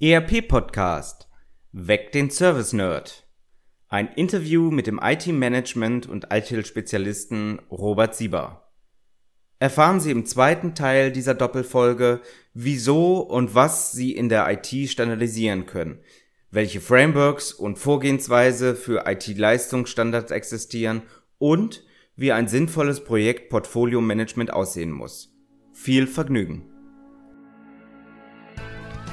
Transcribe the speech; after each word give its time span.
ERP 0.00 0.48
Podcast 0.48 1.28
Weck 1.70 2.10
den 2.10 2.28
Service 2.28 2.72
Nerd. 2.72 3.28
Ein 3.86 4.08
Interview 4.08 4.72
mit 4.72 4.88
dem 4.88 4.98
IT-Management 5.00 6.08
und 6.08 6.26
ITIL-Spezialisten 6.32 7.60
Robert 7.70 8.16
Sieber. 8.16 8.72
Erfahren 9.60 10.00
Sie 10.00 10.10
im 10.10 10.26
zweiten 10.26 10.74
Teil 10.74 11.12
dieser 11.12 11.34
Doppelfolge, 11.34 12.22
wieso 12.54 13.20
und 13.20 13.54
was 13.54 13.92
Sie 13.92 14.10
in 14.10 14.28
der 14.28 14.50
IT 14.50 14.90
standardisieren 14.90 15.64
können, 15.64 16.00
welche 16.50 16.80
Frameworks 16.80 17.52
und 17.52 17.78
Vorgehensweise 17.78 18.74
für 18.74 19.04
IT-Leistungsstandards 19.06 20.32
existieren 20.32 21.02
und 21.38 21.84
wie 22.16 22.32
ein 22.32 22.48
sinnvolles 22.48 23.04
Projekt 23.04 23.48
Portfolio 23.48 24.00
Management 24.00 24.52
aussehen 24.52 24.90
muss. 24.90 25.32
Viel 25.72 26.08
Vergnügen! 26.08 26.73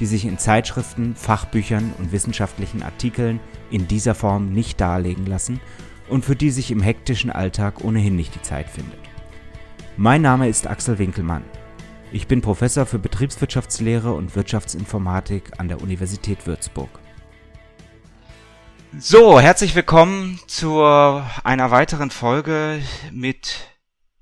die 0.00 0.06
sich 0.06 0.24
in 0.24 0.38
Zeitschriften, 0.38 1.16
Fachbüchern 1.16 1.92
und 1.98 2.12
wissenschaftlichen 2.12 2.82
Artikeln 2.82 3.40
in 3.70 3.88
dieser 3.88 4.14
Form 4.14 4.52
nicht 4.52 4.80
darlegen 4.80 5.26
lassen 5.26 5.60
und 6.08 6.24
für 6.24 6.36
die 6.36 6.50
sich 6.50 6.70
im 6.70 6.82
hektischen 6.82 7.30
Alltag 7.30 7.82
ohnehin 7.84 8.16
nicht 8.16 8.34
die 8.34 8.42
Zeit 8.42 8.68
findet. 8.68 8.98
Mein 9.96 10.22
Name 10.22 10.48
ist 10.48 10.66
Axel 10.66 10.98
Winkelmann. 10.98 11.44
Ich 12.12 12.28
bin 12.28 12.40
Professor 12.40 12.86
für 12.86 12.98
Betriebswirtschaftslehre 12.98 14.12
und 14.12 14.36
Wirtschaftsinformatik 14.36 15.58
an 15.58 15.68
der 15.68 15.80
Universität 15.80 16.46
Würzburg. 16.46 16.90
So, 18.98 19.40
herzlich 19.40 19.74
willkommen 19.74 20.38
zu 20.46 20.82
einer 20.82 21.70
weiteren 21.70 22.10
Folge 22.10 22.80
mit 23.10 23.68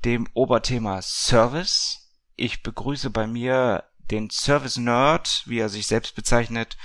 dem 0.04 0.26
Oberthema 0.34 1.00
Service. 1.02 2.10
Ich 2.36 2.62
begrüße 2.62 3.10
bei 3.10 3.26
mir 3.26 3.84
den 4.10 4.30
Service 4.30 4.76
Nerd, 4.76 5.42
wie 5.46 5.58
er 5.58 5.68
sich 5.68 5.86
selbst 5.86 6.14
bezeichnet, 6.14 6.76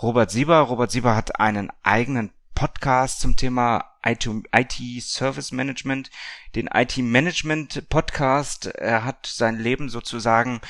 Robert 0.00 0.30
Sieber. 0.30 0.58
Robert 0.60 0.90
Sieber 0.90 1.16
hat 1.16 1.40
einen 1.40 1.70
eigenen 1.82 2.32
Podcast 2.54 3.20
zum 3.20 3.36
Thema 3.36 3.84
IT, 4.04 4.78
Service 5.02 5.52
Management, 5.52 6.10
den 6.54 6.68
IT 6.72 6.96
Management 6.98 7.88
Podcast. 7.88 8.66
Er 8.66 9.04
hat 9.04 9.26
sein 9.26 9.58
Leben 9.58 9.88
sozusagen 9.88 10.60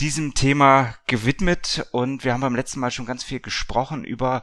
diesem 0.00 0.34
Thema 0.34 0.94
gewidmet 1.06 1.86
und 1.92 2.24
wir 2.24 2.32
haben 2.32 2.40
beim 2.40 2.56
letzten 2.56 2.80
Mal 2.80 2.90
schon 2.90 3.06
ganz 3.06 3.24
viel 3.24 3.40
gesprochen 3.40 4.04
über 4.04 4.42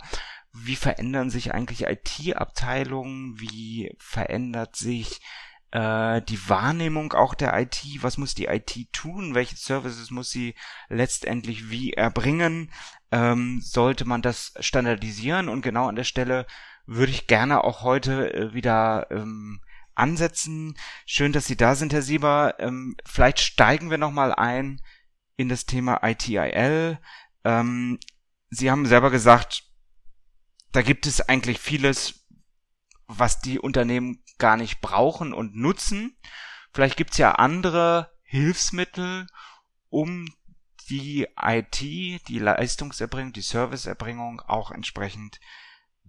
wie 0.54 0.76
verändern 0.76 1.30
sich 1.30 1.54
eigentlich 1.54 1.84
IT-Abteilungen, 1.84 3.40
wie 3.40 3.96
verändert 3.98 4.76
sich 4.76 5.22
äh, 5.72 6.22
die 6.22 6.50
Wahrnehmung 6.50 7.14
auch 7.14 7.34
der 7.34 7.58
IT, 7.60 7.84
was 8.02 8.18
muss 8.18 8.36
die 8.36 8.46
IT 8.46 8.94
tun, 8.94 9.36
welche 9.36 9.56
Services 9.56 10.12
muss 10.12 10.30
sie 10.30 10.56
letztendlich 10.90 11.70
wie 11.70 11.94
erbringen, 11.94 12.72
ähm, 13.12 13.62
sollte 13.62 14.06
man 14.06 14.22
das 14.22 14.54
standardisieren 14.60 15.50
und 15.50 15.62
genau 15.62 15.88
an 15.88 15.96
der 15.96 16.04
Stelle 16.04 16.46
würde 16.86 17.12
ich 17.12 17.28
gerne 17.28 17.64
auch 17.64 17.84
heute 17.84 18.34
äh, 18.34 18.54
wieder 18.54 19.08
ähm, 19.12 19.62
ansetzen. 19.96 20.78
Schön, 21.06 21.32
dass 21.32 21.46
Sie 21.46 21.58
da 21.58 21.76
sind, 21.76 21.94
Herr 21.94 22.02
Sieber. 22.02 22.56
Ähm, 22.60 22.96
vielleicht 23.06 23.40
steigen 23.40 23.90
wir 23.90 23.98
nochmal 23.98 24.34
ein 24.34 24.82
in 25.38 25.50
das 25.50 25.66
Thema 25.66 26.02
ITIL. 26.04 27.00
Ähm, 27.44 28.00
Sie 28.50 28.70
haben 28.70 28.86
selber 28.86 29.12
gesagt, 29.12 29.64
da 30.72 30.82
gibt 30.82 31.06
es 31.06 31.22
eigentlich 31.22 31.60
vieles, 31.60 32.21
was 33.18 33.40
die 33.40 33.60
Unternehmen 33.60 34.24
gar 34.38 34.58
nicht 34.58 34.82
brauchen 34.82 35.34
und 35.34 35.56
nutzen. 35.56 36.16
Vielleicht 36.74 36.98
gibt's 36.98 37.18
ja 37.18 37.34
andere 37.34 38.12
Hilfsmittel, 38.24 39.28
um 39.90 40.28
die 40.90 41.28
IT, 41.40 41.82
die 41.82 42.40
Leistungserbringung, 42.40 43.34
die 43.34 43.42
Serviceerbringung 43.42 44.42
auch 44.42 44.72
entsprechend 44.72 45.40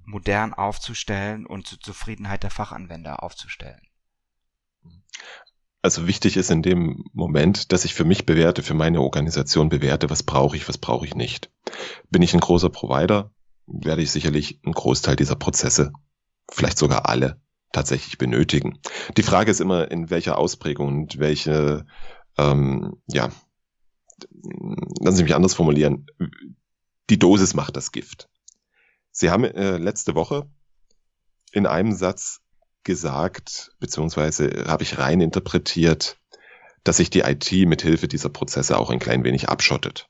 modern 0.04 0.54
aufzustellen 0.54 1.46
und 1.46 1.66
zur 1.66 1.80
Zufriedenheit 1.80 2.42
der 2.42 2.50
Fachanwender 2.50 3.22
aufzustellen. 3.22 3.80
Also 5.82 6.06
wichtig 6.06 6.36
ist 6.36 6.50
in 6.50 6.62
dem 6.62 7.04
Moment, 7.12 7.72
dass 7.72 7.84
ich 7.84 7.94
für 7.94 8.04
mich 8.04 8.24
bewerte, 8.24 8.62
für 8.62 8.74
meine 8.74 9.00
Organisation 9.00 9.68
bewerte, 9.68 10.10
was 10.10 10.22
brauche 10.22 10.56
ich, 10.56 10.68
was 10.68 10.78
brauche 10.78 11.06
ich 11.06 11.16
nicht. 11.16 11.50
Bin 12.10 12.22
ich 12.22 12.34
ein 12.34 12.40
großer 12.40 12.70
Provider, 12.70 13.32
werde 13.66 14.02
ich 14.02 14.12
sicherlich 14.12 14.60
einen 14.64 14.74
Großteil 14.74 15.16
dieser 15.16 15.34
Prozesse, 15.34 15.92
vielleicht 16.50 16.78
sogar 16.78 17.08
alle, 17.08 17.40
tatsächlich 17.72 18.18
benötigen. 18.18 18.78
Die 19.16 19.22
Frage 19.22 19.50
ist 19.50 19.60
immer, 19.60 19.90
in 19.90 20.10
welcher 20.10 20.38
Ausprägung 20.38 20.88
und 20.88 21.18
welche, 21.18 21.86
ähm, 22.38 23.02
ja, 23.06 23.30
lassen 25.00 25.16
Sie 25.16 25.22
mich 25.22 25.34
anders 25.34 25.54
formulieren, 25.54 26.06
die 27.10 27.18
Dosis 27.18 27.54
macht 27.54 27.76
das 27.76 27.92
Gift. 27.92 28.28
Sie 29.10 29.30
haben 29.30 29.44
äh, 29.44 29.76
letzte 29.76 30.14
Woche 30.14 30.48
in 31.52 31.66
einem 31.66 31.92
Satz 31.92 32.40
gesagt, 32.84 33.72
beziehungsweise 33.78 34.64
habe 34.66 34.82
ich 34.82 34.98
rein 34.98 35.20
interpretiert, 35.20 36.18
dass 36.84 36.96
sich 36.96 37.10
die 37.10 37.20
IT 37.20 37.52
mit 37.68 37.82
Hilfe 37.82 38.08
dieser 38.08 38.28
Prozesse 38.28 38.78
auch 38.78 38.90
ein 38.90 38.98
klein 38.98 39.24
wenig 39.24 39.48
abschottet. 39.48 40.08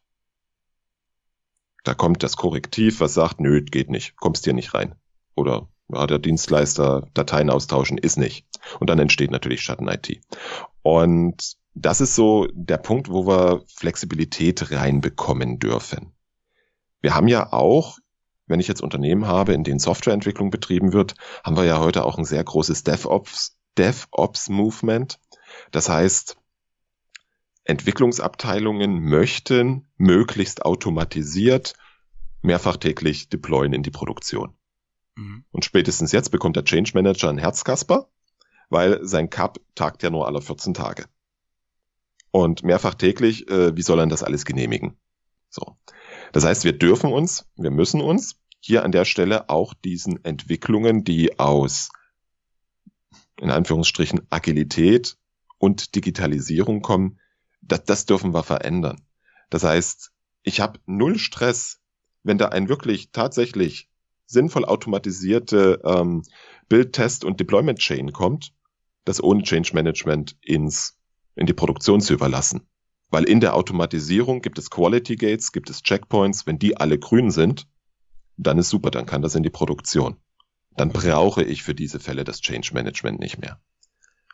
Da 1.84 1.94
kommt 1.94 2.22
das 2.22 2.36
Korrektiv, 2.36 3.00
was 3.00 3.14
sagt, 3.14 3.40
nö, 3.40 3.60
geht 3.60 3.90
nicht, 3.90 4.16
kommst 4.16 4.44
hier 4.44 4.54
nicht 4.54 4.72
rein. 4.72 4.94
Oder 5.34 5.68
ja, 5.88 6.06
der 6.06 6.18
Dienstleister 6.18 7.08
Dateien 7.14 7.50
austauschen 7.50 7.98
ist 7.98 8.16
nicht. 8.16 8.46
Und 8.80 8.90
dann 8.90 8.98
entsteht 8.98 9.30
natürlich 9.30 9.62
Schatten-IT. 9.62 10.20
Und 10.82 11.56
das 11.74 12.00
ist 12.00 12.14
so 12.14 12.48
der 12.52 12.78
Punkt, 12.78 13.08
wo 13.08 13.26
wir 13.26 13.62
Flexibilität 13.66 14.70
reinbekommen 14.70 15.58
dürfen. 15.58 16.12
Wir 17.00 17.14
haben 17.14 17.28
ja 17.28 17.52
auch, 17.52 17.98
wenn 18.46 18.60
ich 18.60 18.68
jetzt 18.68 18.82
Unternehmen 18.82 19.26
habe, 19.26 19.54
in 19.54 19.64
denen 19.64 19.78
Softwareentwicklung 19.78 20.50
betrieben 20.50 20.92
wird, 20.92 21.14
haben 21.42 21.56
wir 21.56 21.64
ja 21.64 21.80
heute 21.80 22.04
auch 22.04 22.18
ein 22.18 22.24
sehr 22.24 22.44
großes 22.44 22.84
DevOps, 22.84 23.56
DevOps-Movement. 23.78 25.18
Das 25.70 25.88
heißt, 25.88 26.36
Entwicklungsabteilungen 27.64 29.00
möchten 29.00 29.88
möglichst 29.96 30.64
automatisiert 30.64 31.74
mehrfach 32.42 32.76
täglich 32.76 33.28
deployen 33.28 33.72
in 33.72 33.82
die 33.82 33.90
Produktion. 33.90 34.54
Mhm. 35.16 35.44
Und 35.50 35.64
spätestens 35.64 36.12
jetzt 36.12 36.30
bekommt 36.30 36.56
der 36.56 36.64
Change 36.64 36.92
Manager 36.94 37.28
ein 37.28 37.38
Herzkasper, 37.38 38.08
weil 38.68 39.04
sein 39.04 39.30
Cup 39.30 39.60
tagt 39.74 40.02
ja 40.02 40.10
nur 40.10 40.26
alle 40.26 40.40
14 40.40 40.74
Tage. 40.74 41.06
Und 42.30 42.62
mehrfach 42.62 42.94
täglich, 42.94 43.48
äh, 43.50 43.76
wie 43.76 43.82
soll 43.82 43.98
er 43.98 44.06
das 44.06 44.22
alles 44.22 44.44
genehmigen? 44.44 44.96
So. 45.50 45.76
Das 46.32 46.44
heißt, 46.44 46.64
wir 46.64 46.72
dürfen 46.72 47.12
uns, 47.12 47.46
wir 47.56 47.70
müssen 47.70 48.00
uns 48.00 48.36
hier 48.58 48.84
an 48.84 48.92
der 48.92 49.04
Stelle 49.04 49.50
auch 49.50 49.74
diesen 49.74 50.24
Entwicklungen, 50.24 51.04
die 51.04 51.38
aus 51.38 51.90
in 53.42 53.50
Anführungsstrichen 53.50 54.22
Agilität 54.30 55.18
und 55.58 55.94
Digitalisierung 55.94 56.80
kommen, 56.80 57.18
das, 57.60 57.84
das 57.84 58.06
dürfen 58.06 58.32
wir 58.34 58.44
verändern. 58.44 59.02
Das 59.50 59.64
heißt, 59.64 60.12
ich 60.42 60.60
habe 60.60 60.80
null 60.86 61.18
Stress, 61.18 61.80
wenn 62.22 62.38
da 62.38 62.48
ein 62.48 62.68
wirklich 62.68 63.10
tatsächlich 63.10 63.90
sinnvoll 64.26 64.64
automatisierte 64.64 65.80
ähm, 65.84 66.22
Build, 66.68 66.92
Test 66.92 67.24
und 67.24 67.40
Deployment 67.40 67.78
Chain 67.78 68.12
kommt, 68.12 68.52
das 69.04 69.22
ohne 69.22 69.42
Change 69.42 69.74
Management 69.74 70.36
ins, 70.40 70.98
in 71.34 71.46
die 71.46 71.52
Produktion 71.52 72.00
zu 72.00 72.14
überlassen. 72.14 72.66
Weil 73.10 73.24
in 73.24 73.40
der 73.40 73.54
Automatisierung 73.54 74.40
gibt 74.40 74.58
es 74.58 74.70
Quality 74.70 75.16
Gates, 75.16 75.52
gibt 75.52 75.68
es 75.68 75.82
Checkpoints, 75.82 76.46
wenn 76.46 76.58
die 76.58 76.76
alle 76.76 76.98
grün 76.98 77.30
sind, 77.30 77.66
dann 78.36 78.58
ist 78.58 78.70
super, 78.70 78.90
dann 78.90 79.06
kann 79.06 79.22
das 79.22 79.34
in 79.34 79.42
die 79.42 79.50
Produktion. 79.50 80.16
Dann 80.76 80.90
brauche 80.90 81.42
ich 81.42 81.62
für 81.62 81.74
diese 81.74 82.00
Fälle 82.00 82.24
das 82.24 82.40
Change 82.40 82.70
Management 82.72 83.20
nicht 83.20 83.38
mehr. 83.38 83.60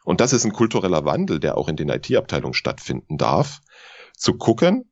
Und 0.05 0.20
das 0.20 0.32
ist 0.32 0.44
ein 0.44 0.52
kultureller 0.52 1.05
Wandel, 1.05 1.40
der 1.40 1.58
auch 1.58 1.69
in 1.69 1.76
den 1.76 1.88
IT-Abteilungen 1.88 2.55
stattfinden 2.55 3.19
darf, 3.19 3.61
zu 4.17 4.35
gucken, 4.35 4.90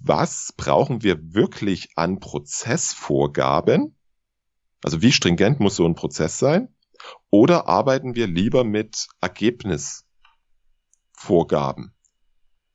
was 0.00 0.52
brauchen 0.56 1.02
wir 1.02 1.34
wirklich 1.34 1.90
an 1.96 2.20
Prozessvorgaben, 2.20 3.96
also 4.82 5.02
wie 5.02 5.12
stringent 5.12 5.60
muss 5.60 5.76
so 5.76 5.86
ein 5.86 5.94
Prozess 5.94 6.38
sein? 6.38 6.68
Oder 7.30 7.68
arbeiten 7.68 8.14
wir 8.14 8.26
lieber 8.26 8.64
mit 8.64 9.08
Ergebnisvorgaben? 9.20 11.92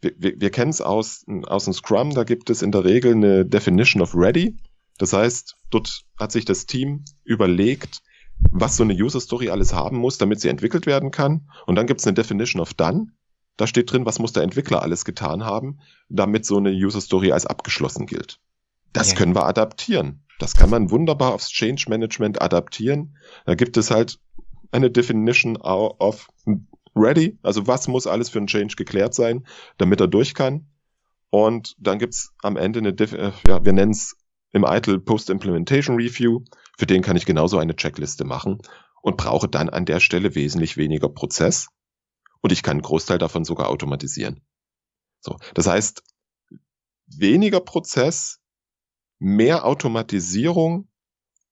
Wir, 0.01 0.13
wir, 0.17 0.39
wir 0.39 0.51
kennen 0.51 0.71
es 0.71 0.81
aus, 0.81 1.25
aus 1.45 1.65
dem 1.65 1.73
Scrum, 1.73 2.13
da 2.13 2.23
gibt 2.23 2.49
es 2.49 2.61
in 2.61 2.71
der 2.71 2.83
Regel 2.83 3.13
eine 3.13 3.45
Definition 3.45 4.01
of 4.01 4.15
Ready. 4.15 4.57
Das 4.97 5.13
heißt, 5.13 5.57
dort 5.69 6.03
hat 6.17 6.31
sich 6.31 6.45
das 6.45 6.65
Team 6.65 7.05
überlegt, 7.23 8.01
was 8.51 8.77
so 8.77 8.83
eine 8.83 8.93
User 8.93 9.19
Story 9.19 9.49
alles 9.49 9.73
haben 9.73 9.97
muss, 9.97 10.17
damit 10.17 10.41
sie 10.41 10.49
entwickelt 10.49 10.85
werden 10.85 11.11
kann. 11.11 11.49
Und 11.65 11.75
dann 11.75 11.87
gibt 11.87 12.01
es 12.01 12.07
eine 12.07 12.13
Definition 12.13 12.61
of 12.61 12.73
Done. 12.73 13.07
Da 13.57 13.67
steht 13.67 13.91
drin, 13.91 14.05
was 14.05 14.19
muss 14.19 14.33
der 14.33 14.43
Entwickler 14.43 14.81
alles 14.81 15.05
getan 15.05 15.43
haben, 15.43 15.79
damit 16.09 16.45
so 16.45 16.57
eine 16.57 16.71
User 16.71 17.01
Story 17.01 17.31
als 17.31 17.45
abgeschlossen 17.45 18.07
gilt. 18.07 18.39
Das 18.93 19.11
ja. 19.11 19.17
können 19.17 19.35
wir 19.35 19.45
adaptieren. 19.45 20.23
Das 20.39 20.55
kann 20.55 20.69
man 20.69 20.91
wunderbar 20.91 21.33
aufs 21.33 21.49
Change 21.49 21.85
Management 21.89 22.41
adaptieren. 22.41 23.17
Da 23.45 23.55
gibt 23.55 23.77
es 23.77 23.91
halt 23.91 24.19
eine 24.71 24.89
Definition 24.89 25.57
of 25.57 26.27
ready, 26.95 27.37
also 27.43 27.67
was 27.67 27.87
muss 27.87 28.07
alles 28.07 28.29
für 28.29 28.39
einen 28.39 28.47
Change 28.47 28.75
geklärt 28.75 29.13
sein, 29.13 29.45
damit 29.77 29.99
er 29.99 30.07
durch 30.07 30.33
kann. 30.33 30.67
Und 31.29 31.75
dann 31.79 31.97
gibt's 31.99 32.33
am 32.43 32.57
Ende 32.57 32.79
eine, 32.79 32.89
äh, 32.89 33.31
ja, 33.47 33.65
wir 33.65 33.73
nennen 33.73 33.91
es 33.91 34.15
im 34.51 34.63
ITIL 34.63 34.99
Post-Implementation 34.99 35.95
Review. 35.95 36.41
Für 36.77 36.85
den 36.85 37.01
kann 37.01 37.15
ich 37.15 37.25
genauso 37.25 37.57
eine 37.57 37.75
Checkliste 37.75 38.23
machen 38.23 38.59
und 39.01 39.17
brauche 39.17 39.47
dann 39.47 39.69
an 39.69 39.85
der 39.85 39.99
Stelle 39.99 40.35
wesentlich 40.35 40.77
weniger 40.77 41.09
Prozess. 41.09 41.69
Und 42.43 42.51
ich 42.51 42.61
kann 42.61 42.73
einen 42.73 42.81
Großteil 42.81 43.17
davon 43.17 43.45
sogar 43.45 43.69
automatisieren. 43.69 44.41
So. 45.21 45.37
Das 45.53 45.65
heißt, 45.65 46.03
weniger 47.07 47.61
Prozess, 47.61 48.41
mehr 49.17 49.65
Automatisierung 49.65 50.89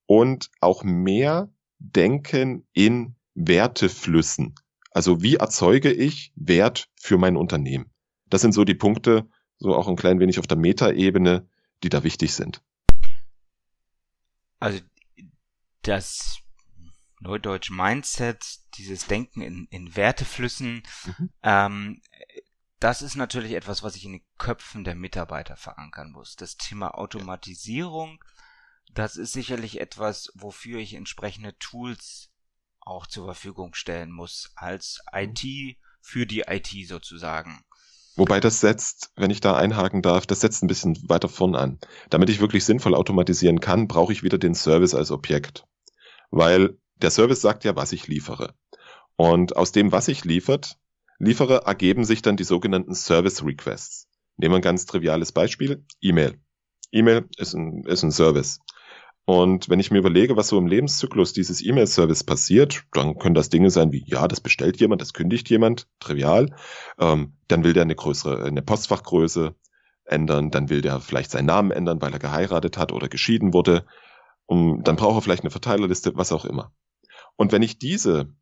und 0.06 0.50
auch 0.60 0.84
mehr 0.84 1.50
Denken 1.78 2.68
in 2.74 3.16
Werteflüssen. 3.34 4.54
Also 4.90 5.22
wie 5.22 5.36
erzeuge 5.36 5.90
ich 5.90 6.32
Wert 6.36 6.90
für 7.00 7.16
mein 7.16 7.38
Unternehmen? 7.38 7.90
Das 8.26 8.42
sind 8.42 8.52
so 8.52 8.64
die 8.64 8.74
Punkte, 8.74 9.26
so 9.58 9.74
auch 9.74 9.88
ein 9.88 9.96
klein 9.96 10.20
wenig 10.20 10.38
auf 10.38 10.46
der 10.46 10.58
Metaebene, 10.58 11.48
die 11.82 11.88
da 11.88 12.04
wichtig 12.04 12.34
sind. 12.34 12.62
Also 14.60 14.80
das 15.80 16.38
Neudeutsch 17.20 17.70
Mindset, 17.70 18.61
dieses 18.78 19.06
Denken 19.06 19.42
in, 19.42 19.66
in 19.70 19.96
Werteflüssen, 19.96 20.82
mhm. 21.06 21.30
ähm, 21.42 22.02
das 22.80 23.00
ist 23.00 23.14
natürlich 23.14 23.52
etwas, 23.52 23.82
was 23.84 23.94
ich 23.94 24.04
in 24.04 24.12
den 24.12 24.24
Köpfen 24.38 24.82
der 24.82 24.96
Mitarbeiter 24.96 25.56
verankern 25.56 26.10
muss. 26.10 26.34
Das 26.34 26.56
Thema 26.56 26.98
Automatisierung, 26.98 28.18
das 28.92 29.16
ist 29.16 29.32
sicherlich 29.32 29.80
etwas, 29.80 30.32
wofür 30.34 30.80
ich 30.80 30.94
entsprechende 30.94 31.56
Tools 31.58 32.30
auch 32.80 33.06
zur 33.06 33.26
Verfügung 33.26 33.74
stellen 33.74 34.10
muss, 34.10 34.52
als 34.56 35.00
mhm. 35.12 35.18
IT 35.20 35.76
für 36.00 36.26
die 36.26 36.40
IT 36.40 36.88
sozusagen. 36.88 37.64
Wobei 38.16 38.40
das 38.40 38.60
setzt, 38.60 39.10
wenn 39.16 39.30
ich 39.30 39.40
da 39.40 39.56
einhaken 39.56 40.02
darf, 40.02 40.26
das 40.26 40.40
setzt 40.40 40.62
ein 40.62 40.66
bisschen 40.66 40.98
weiter 41.08 41.28
vorn 41.28 41.54
an. 41.54 41.78
Damit 42.10 42.28
ich 42.28 42.40
wirklich 42.40 42.64
sinnvoll 42.64 42.94
automatisieren 42.94 43.60
kann, 43.60 43.88
brauche 43.88 44.12
ich 44.12 44.22
wieder 44.22 44.38
den 44.38 44.54
Service 44.54 44.94
als 44.94 45.10
Objekt. 45.10 45.64
Weil 46.30 46.76
der 47.02 47.10
Service 47.10 47.40
sagt 47.40 47.64
ja, 47.64 47.76
was 47.76 47.92
ich 47.92 48.06
liefere. 48.06 48.54
Und 49.16 49.56
aus 49.56 49.72
dem, 49.72 49.92
was 49.92 50.08
ich 50.08 50.24
liefert, 50.24 50.78
liefere, 51.18 51.62
ergeben 51.66 52.04
sich 52.04 52.22
dann 52.22 52.36
die 52.36 52.44
sogenannten 52.44 52.94
Service 52.94 53.44
Requests. 53.44 54.08
Nehmen 54.36 54.52
wir 54.54 54.58
ein 54.58 54.62
ganz 54.62 54.86
triviales 54.86 55.32
Beispiel. 55.32 55.84
E-Mail. 56.00 56.40
E-Mail 56.90 57.28
ist 57.36 57.54
ein, 57.54 57.84
ist 57.84 58.02
ein 58.02 58.10
Service. 58.10 58.60
Und 59.24 59.68
wenn 59.68 59.78
ich 59.78 59.90
mir 59.90 59.98
überlege, 59.98 60.36
was 60.36 60.48
so 60.48 60.58
im 60.58 60.66
Lebenszyklus 60.66 61.32
dieses 61.32 61.64
E-Mail-Service 61.64 62.24
passiert, 62.24 62.84
dann 62.92 63.18
können 63.18 63.36
das 63.36 63.50
Dinge 63.50 63.70
sein 63.70 63.92
wie, 63.92 64.02
ja, 64.06 64.26
das 64.26 64.40
bestellt 64.40 64.80
jemand, 64.80 65.00
das 65.00 65.12
kündigt 65.12 65.48
jemand, 65.48 65.86
trivial. 66.00 66.54
Ähm, 66.98 67.34
dann 67.46 67.62
will 67.62 67.72
der 67.72 67.84
eine 67.84 67.94
größere, 67.94 68.44
eine 68.44 68.62
Postfachgröße 68.62 69.54
ändern, 70.04 70.50
dann 70.50 70.70
will 70.70 70.80
der 70.80 71.00
vielleicht 71.00 71.30
seinen 71.30 71.46
Namen 71.46 71.70
ändern, 71.70 72.02
weil 72.02 72.12
er 72.12 72.18
geheiratet 72.18 72.76
hat 72.76 72.90
oder 72.92 73.08
geschieden 73.08 73.52
wurde. 73.52 73.86
Um, 74.46 74.82
dann 74.82 74.96
braucht 74.96 75.18
er 75.18 75.22
vielleicht 75.22 75.44
eine 75.44 75.50
Verteilerliste, 75.50 76.16
was 76.16 76.32
auch 76.32 76.44
immer. 76.44 76.72
Und 77.36 77.52
wenn 77.52 77.62
ich 77.62 77.78
diese 77.78 78.34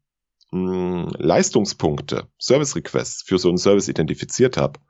mh, 0.50 1.04
hm, 1.06 1.08
Leistungspunkte, 1.18 2.28
Service 2.40 2.76
Requests 2.76 3.22
für 3.22 3.38
so 3.38 3.48
einen 3.48 3.58
Service 3.58 3.88
identifiziert 3.88 4.56
habe 4.56 4.80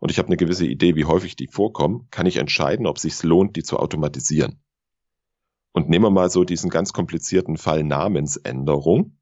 und 0.00 0.10
ich 0.10 0.18
habe 0.18 0.28
eine 0.28 0.36
gewisse 0.36 0.66
Idee, 0.66 0.96
wie 0.96 1.04
häufig 1.04 1.36
die 1.36 1.46
vorkommen, 1.46 2.08
kann 2.10 2.26
ich 2.26 2.36
entscheiden, 2.36 2.86
ob 2.86 2.96
es 2.96 3.22
lohnt, 3.22 3.56
die 3.56 3.62
zu 3.62 3.78
automatisieren. 3.78 4.60
Und 5.72 5.88
nehmen 5.88 6.06
wir 6.06 6.10
mal 6.10 6.30
so 6.30 6.44
diesen 6.44 6.70
ganz 6.70 6.92
komplizierten 6.92 7.56
Fall 7.56 7.84
Namensänderung. 7.84 9.18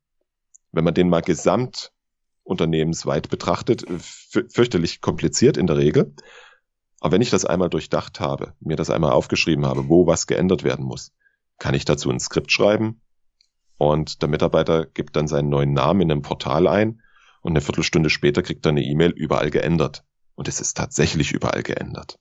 Wenn 0.73 0.85
man 0.85 0.95
den 0.95 1.09
mal 1.09 1.21
gesamt 1.21 1.93
unternehmensweit 2.43 3.29
betrachtet, 3.29 3.85
fürchterlich 4.01 5.03
kompliziert 5.03 5.59
in 5.59 5.67
der 5.67 5.77
Regel. 5.77 6.15
Aber 7.01 7.13
wenn 7.13 7.23
ich 7.23 7.31
das 7.31 7.45
einmal 7.45 7.69
durchdacht 7.69 8.21
habe, 8.21 8.55
mir 8.61 8.77
das 8.77 8.89
einmal 8.89 9.13
aufgeschrieben 9.13 9.67
habe, 9.67 9.89
wo 9.89 10.07
was 10.07 10.27
geändert 10.27 10.65
werden 10.65 10.87
muss, 10.87 11.13
kann 11.59 11.75
ich 11.75 11.85
dazu 11.85 12.11
ein 12.11 12.21
Skript 12.21 12.51
schreiben 12.51 13.03
und 13.79 14.21
der 14.23 14.29
Mitarbeiter 14.29 14.87
gibt 14.87 15.17
dann 15.17 15.29
seinen 15.29 15.49
neuen 15.49 15.73
Namen 15.73 16.03
in 16.03 16.13
einem 16.13 16.23
Portal 16.23 16.67
ein 16.67 17.01
und 17.41 17.53
eine 17.53 17.61
Viertelstunde 17.61 18.11
später 18.11 18.43
kriegt 18.43 18.67
er 18.67 18.71
eine 18.71 18.83
E-Mail 18.83 19.11
überall 19.11 19.51
geändert. 19.51 20.05
Und 20.35 20.49
es 20.49 20.61
ist 20.61 20.77
tatsächlich 20.77 21.33
überall 21.33 21.63
geändert. 21.63 22.19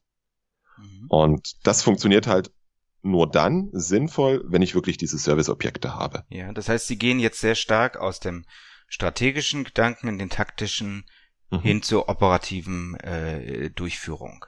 Mhm. 0.77 1.07
Und 1.09 1.53
das 1.63 1.83
funktioniert 1.83 2.27
halt 2.27 2.51
nur 3.01 3.29
dann 3.29 3.69
sinnvoll, 3.73 4.43
wenn 4.47 4.61
ich 4.61 4.75
wirklich 4.75 4.97
diese 4.97 5.17
Serviceobjekte 5.17 5.95
habe. 5.95 6.23
Ja, 6.29 6.51
das 6.51 6.69
heißt, 6.69 6.87
Sie 6.87 6.97
gehen 6.97 7.19
jetzt 7.19 7.39
sehr 7.39 7.55
stark 7.55 7.97
aus 7.97 8.19
dem 8.19 8.45
strategischen 8.87 9.63
Gedanken 9.63 10.07
in 10.07 10.19
den 10.19 10.29
taktischen 10.29 11.05
mhm. 11.51 11.59
hin 11.59 11.81
zur 11.81 12.09
operativen 12.09 12.95
äh, 12.99 13.69
Durchführung. 13.71 14.45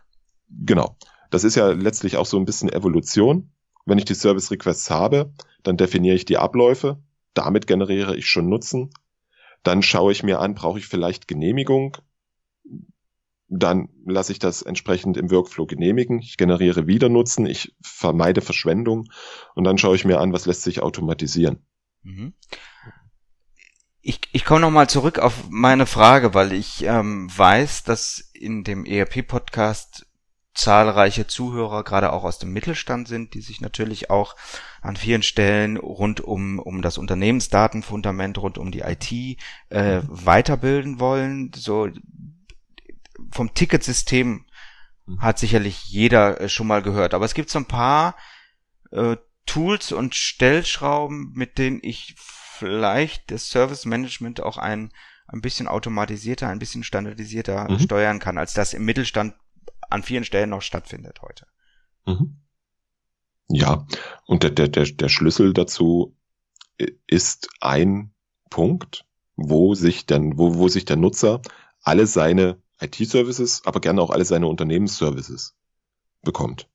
Genau. 0.50 0.96
Das 1.30 1.44
ist 1.44 1.56
ja 1.56 1.68
letztlich 1.70 2.18
auch 2.18 2.26
so 2.26 2.38
ein 2.38 2.46
bisschen 2.46 2.72
Evolution. 2.72 3.52
Wenn 3.90 3.98
ich 3.98 4.06
die 4.06 4.16
Service 4.16 4.52
Requests 4.52 4.90
habe, 4.90 5.34
dann 5.64 5.78
definiere 5.78 6.16
ich 6.16 6.26
die 6.26 6.38
Abläufe. 6.38 7.02
Damit 7.34 7.68
generiere 7.68 8.16
ich 8.16 8.28
schon 8.28 8.48
Nutzen. 8.48 8.92
Dann 9.64 9.84
schaue 9.84 10.12
ich 10.12 10.24
mir 10.24 10.40
an, 10.40 10.56
brauche 10.56 10.80
ich 10.80 10.88
vielleicht 10.88 11.28
Genehmigung? 11.28 11.98
dann 13.50 13.90
lasse 14.06 14.32
ich 14.32 14.40
das 14.40 14.62
entsprechend 14.62 15.18
im 15.18 15.32
Workflow 15.32 15.66
genehmigen. 15.66 16.20
Ich 16.20 16.38
generiere 16.38 16.88
wieder 16.88 17.10
Nutzen, 17.10 17.48
ich 17.48 17.76
vermeide 17.82 18.42
Verschwendung 18.42 19.10
und 19.56 19.64
dann 19.64 19.78
schaue 19.78 19.96
ich 19.96 20.06
mir 20.06 20.20
an, 20.20 20.32
was 20.32 20.46
lässt 20.46 20.62
sich 20.62 20.82
automatisieren. 20.82 21.66
Mhm. 22.04 22.34
Ich, 24.02 24.22
ich 24.32 24.46
komme 24.46 24.62
nochmal 24.62 24.88
zurück 24.88 25.20
auf 25.20 25.50
meine 25.50 25.86
Frage, 25.86 26.34
weil 26.34 26.54
ich 26.54 26.84
ähm, 26.84 27.28
weiß, 27.36 27.84
dass 27.84 28.30
in 28.34 28.64
dem 28.64 28.86
ERP-Podcast 28.86 30.06
zahlreiche 30.54 31.28
Zuhörer 31.28 31.84
gerade 31.84 32.12
auch 32.12 32.24
aus 32.24 32.40
dem 32.40 32.52
Mittelstand 32.52 33.08
sind, 33.08 33.34
die 33.34 33.42
sich 33.42 33.62
natürlich 33.62 34.10
auch 34.10 34.36
an 34.82 34.96
vielen 34.96 35.24
Stellen 35.24 35.78
rund 35.78 36.22
um, 36.22 36.60
um 36.60 36.82
das 36.82 36.98
Unternehmensdatenfundament, 36.98 38.38
rund 38.38 38.58
um 38.58 38.72
die 38.72 38.82
IT 38.82 39.12
äh, 39.70 40.02
weiterbilden 40.08 41.00
wollen. 41.00 41.52
So 41.56 41.90
vom 43.32 43.54
Ticketsystem 43.54 44.46
mhm. 45.06 45.22
hat 45.22 45.40
sicherlich 45.40 45.86
jeder 45.86 46.42
äh, 46.42 46.50
schon 46.50 46.68
mal 46.68 46.82
gehört. 46.82 47.14
Aber 47.14 47.26
es 47.26 47.34
gibt 47.34 47.50
so 47.50 47.60
ein 47.60 47.66
paar 47.66 48.16
äh, 48.92 49.18
Tools 49.46 49.92
und 49.92 50.16
Stellschrauben, 50.16 51.32
mit 51.34 51.58
denen 51.58 51.80
ich 51.82 52.16
vielleicht 52.18 53.32
das 53.32 53.50
Service 53.50 53.86
Management 53.86 54.42
auch 54.42 54.58
ein, 54.58 54.92
ein 55.28 55.42
bisschen 55.42 55.68
automatisierter, 55.68 56.48
ein 56.50 56.60
bisschen 56.60 56.84
standardisierter 56.84 57.70
mhm. 57.70 57.80
steuern 57.80 58.20
kann, 58.20 58.38
als 58.38 58.54
das 58.54 58.74
im 58.74 58.86
Mittelstand 58.86 59.34
an 59.90 60.04
vielen 60.04 60.24
Stellen 60.24 60.50
noch 60.50 60.62
stattfindet 60.62 61.22
heute. 61.22 61.48
Mhm. 62.06 62.38
Ja, 63.50 63.88
und 64.26 64.44
der, 64.44 64.52
der, 64.52 64.68
der, 64.68 65.10
Schlüssel 65.10 65.54
dazu 65.54 66.16
ist 67.08 67.50
ein 67.62 68.14
Punkt, 68.50 69.06
wo 69.36 69.74
sich 69.74 70.06
dann, 70.06 70.38
wo, 70.38 70.56
wo 70.56 70.68
sich 70.68 70.86
der 70.86 70.98
Nutzer 70.98 71.42
alle 71.82 72.06
seine 72.06 72.62
IT-Services, 72.80 73.64
aber 73.66 73.82
gerne 73.82 74.02
auch 74.02 74.12
alle 74.12 74.26
seine 74.26 74.48
Unternehmensservices 74.48 75.56
bekommt. 76.22 76.70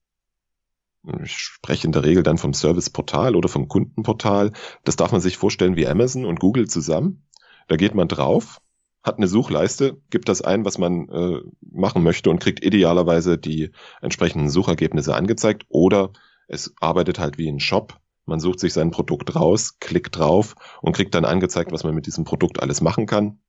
Ich 1.23 1.37
spreche 1.37 1.87
in 1.87 1.93
der 1.93 2.03
Regel 2.03 2.23
dann 2.23 2.39
vom 2.39 2.55
Serviceportal 2.55 3.37
oder 3.37 3.49
vom 3.49 3.69
Kundenportal. 3.69 4.53
Das 4.85 4.97
darf 4.97 5.13
man 5.13 5.21
sich 5.21 5.37
vorstellen 5.37 5.77
wie 5.77 5.87
Amazon 5.87 6.25
und 6.25 6.41
Google 6.41 6.67
zusammen. 6.67 7.27
Da 7.69 7.77
geht 7.77 7.95
man 7.95 8.09
drauf, 8.09 8.61
hat 9.05 9.19
eine 9.19 9.29
Suchleiste, 9.29 10.01
gibt 10.09 10.29
das 10.31 10.41
ein, 10.41 10.65
was 10.65 10.79
man 10.79 11.09
äh, 11.11 11.41
machen 11.61 12.03
möchte 12.03 12.31
und 12.31 12.41
kriegt 12.41 12.65
idealerweise 12.65 13.37
die 13.37 13.71
entsprechenden 14.01 14.49
Suchergebnisse 14.49 15.15
angezeigt 15.15 15.67
oder 15.69 16.13
es 16.49 16.75
arbeitet 16.81 17.19
halt 17.19 17.37
wie 17.37 17.49
ein 17.49 17.61
Shop. 17.61 18.01
Man 18.25 18.41
sucht 18.41 18.61
sich 18.61 18.73
sein 18.73 18.91
Produkt 18.91 19.37
raus, 19.37 19.79
klickt 19.79 20.17
drauf 20.19 20.55
und 20.81 20.97
kriegt 20.97 21.15
dann 21.15 21.27
angezeigt, 21.27 21.71
was 21.71 21.85
man 21.85 21.95
mit 21.95 22.07
diesem 22.07 22.25
Produkt 22.25 22.63
alles 22.63 22.81
machen 22.81 23.07
kann. 23.07 23.41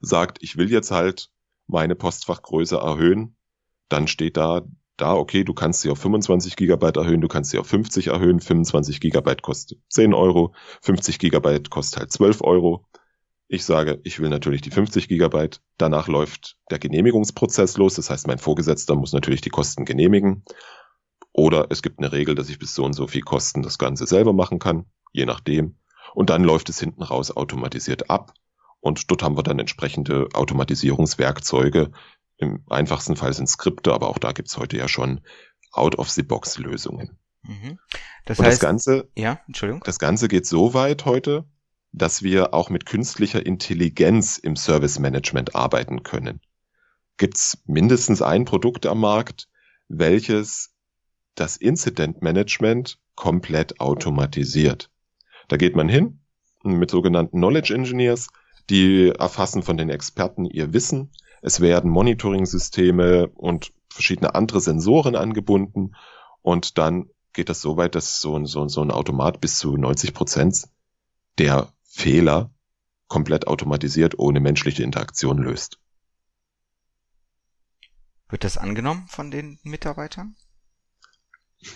Sagt, 0.00 0.38
ich 0.42 0.56
will 0.56 0.70
jetzt 0.70 0.90
halt 0.90 1.30
meine 1.68 1.94
Postfachgröße 1.94 2.76
erhöhen, 2.76 3.36
dann 3.88 4.08
steht 4.08 4.36
da, 4.36 4.62
da, 4.96 5.14
okay, 5.14 5.44
du 5.44 5.54
kannst 5.54 5.82
sie 5.82 5.90
auf 5.90 5.98
25 5.98 6.56
Gigabyte 6.56 6.96
erhöhen, 6.96 7.20
du 7.20 7.28
kannst 7.28 7.52
sie 7.52 7.58
auf 7.58 7.68
50 7.68 8.08
erhöhen, 8.08 8.40
25 8.40 9.00
Gigabyte 9.00 9.42
kostet 9.42 9.78
10 9.90 10.14
Euro, 10.14 10.52
50 10.82 11.20
Gigabyte 11.20 11.70
kostet 11.70 12.00
halt 12.00 12.12
12 12.12 12.42
Euro. 12.42 12.84
Ich 13.46 13.64
sage, 13.64 14.00
ich 14.04 14.20
will 14.20 14.30
natürlich 14.30 14.62
die 14.62 14.70
50 14.70 15.08
Gigabyte. 15.08 15.60
Danach 15.76 16.08
läuft 16.08 16.56
der 16.70 16.78
Genehmigungsprozess 16.78 17.76
los. 17.76 17.94
Das 17.94 18.10
heißt, 18.10 18.26
mein 18.26 18.38
Vorgesetzter 18.38 18.94
muss 18.94 19.12
natürlich 19.12 19.42
die 19.42 19.50
Kosten 19.50 19.84
genehmigen. 19.84 20.44
Oder 21.32 21.66
es 21.70 21.82
gibt 21.82 21.98
eine 21.98 22.12
Regel, 22.12 22.34
dass 22.34 22.48
ich 22.48 22.58
bis 22.58 22.74
so 22.74 22.84
und 22.84 22.94
so 22.94 23.06
viel 23.06 23.22
Kosten 23.22 23.62
das 23.62 23.78
Ganze 23.78 24.06
selber 24.06 24.32
machen 24.32 24.58
kann, 24.58 24.86
je 25.12 25.26
nachdem. 25.26 25.78
Und 26.14 26.30
dann 26.30 26.44
läuft 26.44 26.68
es 26.68 26.78
hinten 26.78 27.02
raus 27.02 27.36
automatisiert 27.36 28.08
ab. 28.08 28.32
Und 28.80 29.10
dort 29.10 29.22
haben 29.22 29.36
wir 29.36 29.42
dann 29.42 29.58
entsprechende 29.58 30.28
Automatisierungswerkzeuge. 30.32 31.90
Im 32.36 32.64
einfachsten 32.68 33.16
Fall 33.16 33.32
sind 33.32 33.48
Skripte, 33.48 33.92
aber 33.92 34.08
auch 34.08 34.18
da 34.18 34.32
gibt's 34.32 34.56
heute 34.58 34.76
ja 34.76 34.88
schon 34.88 35.20
Out-of-the-Box-Lösungen. 35.72 37.18
Mhm. 37.42 37.78
Das 38.26 38.38
und 38.38 38.46
heißt, 38.46 38.54
das 38.54 38.60
Ganze, 38.60 39.10
ja, 39.16 39.40
Entschuldigung. 39.46 39.82
Das 39.84 39.98
Ganze 39.98 40.28
geht 40.28 40.46
so 40.46 40.72
weit 40.72 41.04
heute, 41.04 41.44
dass 41.96 42.22
wir 42.24 42.54
auch 42.54 42.70
mit 42.70 42.86
künstlicher 42.86 43.46
Intelligenz 43.46 44.36
im 44.36 44.56
Service 44.56 44.98
Management 44.98 45.54
arbeiten 45.54 46.02
können. 46.02 46.40
Gibt's 47.18 47.58
mindestens 47.66 48.20
ein 48.20 48.44
Produkt 48.44 48.84
am 48.86 48.98
Markt, 48.98 49.48
welches 49.88 50.74
das 51.36 51.56
Incident 51.56 52.20
Management 52.20 52.98
komplett 53.14 53.78
automatisiert. 53.80 54.90
Da 55.46 55.56
geht 55.56 55.76
man 55.76 55.88
hin 55.88 56.20
mit 56.64 56.90
sogenannten 56.90 57.36
Knowledge 57.36 57.72
Engineers, 57.72 58.28
die 58.70 59.10
erfassen 59.10 59.62
von 59.62 59.76
den 59.76 59.90
Experten 59.90 60.46
ihr 60.46 60.72
Wissen. 60.72 61.12
Es 61.42 61.60
werden 61.60 61.90
Monitoring-Systeme 61.90 63.28
und 63.28 63.72
verschiedene 63.88 64.34
andere 64.34 64.60
Sensoren 64.60 65.14
angebunden 65.14 65.94
und 66.42 66.76
dann 66.78 67.10
geht 67.32 67.48
das 67.48 67.60
so 67.60 67.76
weit, 67.76 67.94
dass 67.94 68.20
so 68.20 68.36
ein, 68.36 68.46
so, 68.46 68.66
so 68.66 68.80
ein 68.80 68.90
Automat 68.90 69.40
bis 69.40 69.58
zu 69.58 69.76
90 69.76 70.12
Prozent 70.14 70.64
der 71.38 71.73
Fehler 71.94 72.50
komplett 73.06 73.46
automatisiert 73.46 74.18
ohne 74.18 74.40
menschliche 74.40 74.82
Interaktion 74.82 75.38
löst. 75.38 75.78
Wird 78.28 78.42
das 78.42 78.58
angenommen 78.58 79.06
von 79.08 79.30
den 79.30 79.58
Mitarbeitern? 79.62 80.36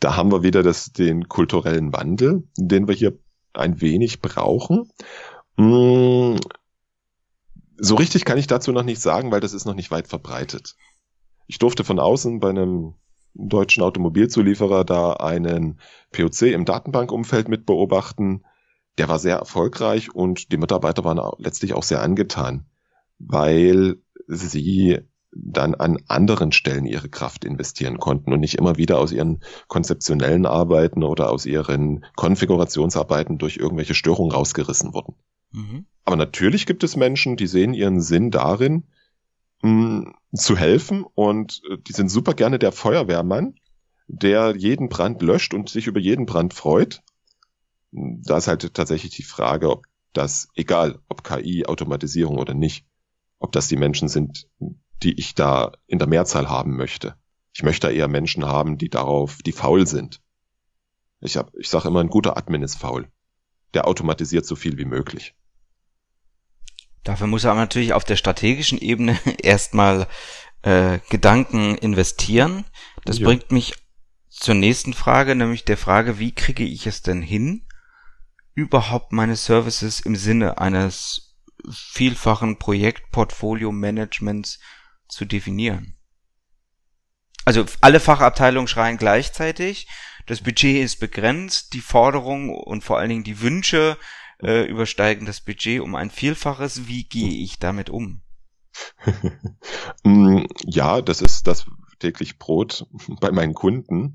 Da 0.00 0.16
haben 0.16 0.30
wir 0.30 0.42
wieder 0.42 0.62
das, 0.62 0.92
den 0.92 1.28
kulturellen 1.28 1.92
Wandel, 1.92 2.48
den 2.56 2.86
wir 2.86 2.94
hier 2.94 3.18
ein 3.52 3.80
wenig 3.80 4.22
brauchen. 4.22 4.90
Hm, 5.56 6.38
so 7.76 7.94
richtig 7.96 8.24
kann 8.24 8.38
ich 8.38 8.46
dazu 8.46 8.72
noch 8.72 8.84
nicht 8.84 9.00
sagen, 9.02 9.32
weil 9.32 9.40
das 9.40 9.52
ist 9.52 9.64
noch 9.64 9.74
nicht 9.74 9.90
weit 9.90 10.06
verbreitet. 10.06 10.76
Ich 11.46 11.58
durfte 11.58 11.82
von 11.82 11.98
außen 11.98 12.40
bei 12.40 12.50
einem 12.50 12.94
deutschen 13.34 13.82
Automobilzulieferer 13.82 14.84
da 14.84 15.14
einen 15.14 15.80
POC 16.12 16.42
im 16.52 16.64
Datenbankumfeld 16.64 17.48
mit 17.48 17.66
beobachten. 17.66 18.44
Der 18.98 19.08
war 19.08 19.18
sehr 19.18 19.36
erfolgreich 19.36 20.14
und 20.14 20.52
die 20.52 20.56
Mitarbeiter 20.56 21.04
waren 21.04 21.20
letztlich 21.38 21.74
auch 21.74 21.82
sehr 21.82 22.02
angetan, 22.02 22.66
weil 23.18 23.96
sie 24.26 25.00
dann 25.38 25.74
an 25.74 25.98
anderen 26.08 26.52
Stellen 26.52 26.86
ihre 26.86 27.08
Kraft 27.08 27.44
investieren 27.44 27.98
konnten 27.98 28.32
und 28.32 28.40
nicht 28.40 28.54
immer 28.54 28.76
wieder 28.78 28.98
aus 28.98 29.12
ihren 29.12 29.42
konzeptionellen 29.68 30.46
Arbeiten 30.46 31.02
oder 31.02 31.30
aus 31.30 31.44
ihren 31.44 32.06
Konfigurationsarbeiten 32.16 33.36
durch 33.38 33.58
irgendwelche 33.58 33.94
Störungen 33.94 34.32
rausgerissen 34.32 34.94
wurden. 34.94 35.14
Mhm. 35.52 35.86
Aber 36.04 36.16
natürlich 36.16 36.66
gibt 36.66 36.84
es 36.84 36.96
Menschen, 36.96 37.36
die 37.36 37.46
sehen 37.46 37.74
ihren 37.74 38.00
Sinn 38.00 38.30
darin, 38.30 38.84
mh, 39.62 40.12
zu 40.34 40.56
helfen 40.56 41.04
und 41.14 41.60
äh, 41.70 41.76
die 41.86 41.92
sind 41.92 42.10
super 42.10 42.34
gerne 42.34 42.58
der 42.58 42.72
Feuerwehrmann, 42.72 43.56
der 44.06 44.54
jeden 44.56 44.88
Brand 44.88 45.20
löscht 45.22 45.54
und 45.54 45.68
sich 45.68 45.86
über 45.86 46.00
jeden 46.00 46.26
Brand 46.26 46.54
freut. 46.54 47.02
Da 47.96 48.36
ist 48.36 48.48
halt 48.48 48.74
tatsächlich 48.74 49.14
die 49.14 49.22
Frage, 49.22 49.70
ob 49.70 49.86
das, 50.12 50.48
egal 50.54 51.00
ob 51.08 51.24
KI, 51.24 51.66
Automatisierung 51.66 52.38
oder 52.38 52.54
nicht, 52.54 52.86
ob 53.38 53.52
das 53.52 53.68
die 53.68 53.76
Menschen 53.76 54.08
sind, 54.08 54.48
die 55.02 55.18
ich 55.18 55.34
da 55.34 55.72
in 55.86 55.98
der 55.98 56.08
Mehrzahl 56.08 56.48
haben 56.48 56.76
möchte. 56.76 57.16
Ich 57.54 57.62
möchte 57.62 57.90
eher 57.90 58.08
Menschen 58.08 58.44
haben, 58.44 58.76
die 58.76 58.90
darauf, 58.90 59.38
die 59.44 59.52
faul 59.52 59.86
sind. 59.86 60.20
Ich, 61.20 61.36
hab, 61.36 61.54
ich 61.56 61.68
sage 61.68 61.88
immer, 61.88 62.00
ein 62.00 62.10
guter 62.10 62.36
Admin 62.36 62.62
ist 62.62 62.76
faul. 62.76 63.10
Der 63.72 63.86
automatisiert 63.86 64.44
so 64.44 64.56
viel 64.56 64.76
wie 64.76 64.84
möglich. 64.84 65.34
Dafür 67.02 67.26
muss 67.26 67.44
er 67.44 67.52
aber 67.52 67.60
natürlich 67.60 67.92
auf 67.92 68.04
der 68.04 68.16
strategischen 68.16 68.78
Ebene 68.78 69.18
erstmal 69.42 70.06
äh, 70.62 70.98
Gedanken 71.08 71.76
investieren. 71.76 72.64
Das 73.04 73.18
ja. 73.18 73.26
bringt 73.26 73.52
mich 73.52 73.74
zur 74.28 74.54
nächsten 74.54 74.92
Frage, 74.92 75.34
nämlich 75.34 75.64
der 75.64 75.78
Frage, 75.78 76.18
wie 76.18 76.32
kriege 76.32 76.64
ich 76.64 76.86
es 76.86 77.00
denn 77.00 77.22
hin, 77.22 77.65
überhaupt 78.56 79.12
meine 79.12 79.36
Services 79.36 80.00
im 80.00 80.16
Sinne 80.16 80.58
eines 80.58 81.36
vielfachen 81.70 82.58
Projektportfolio-Managements 82.58 84.58
zu 85.08 85.24
definieren. 85.24 85.96
Also 87.44 87.64
alle 87.80 88.00
Fachabteilungen 88.00 88.66
schreien 88.66 88.96
gleichzeitig, 88.96 89.86
das 90.26 90.40
Budget 90.40 90.82
ist 90.82 90.98
begrenzt, 90.98 91.74
die 91.74 91.80
Forderungen 91.80 92.50
und 92.50 92.82
vor 92.82 92.98
allen 92.98 93.10
Dingen 93.10 93.22
die 93.22 93.40
Wünsche 93.40 93.96
äh, 94.42 94.64
übersteigen 94.64 95.26
das 95.26 95.40
Budget 95.40 95.80
um 95.80 95.94
ein 95.94 96.10
Vielfaches. 96.10 96.88
Wie 96.88 97.04
gehe 97.04 97.44
ich 97.44 97.60
damit 97.60 97.90
um? 97.90 98.22
Mm, 100.04 100.44
ja, 100.64 101.00
das 101.00 101.22
ist 101.22 101.46
das 101.46 101.64
täglich 101.98 102.38
Brot 102.38 102.86
bei 103.20 103.32
meinen 103.32 103.54
Kunden. 103.54 104.14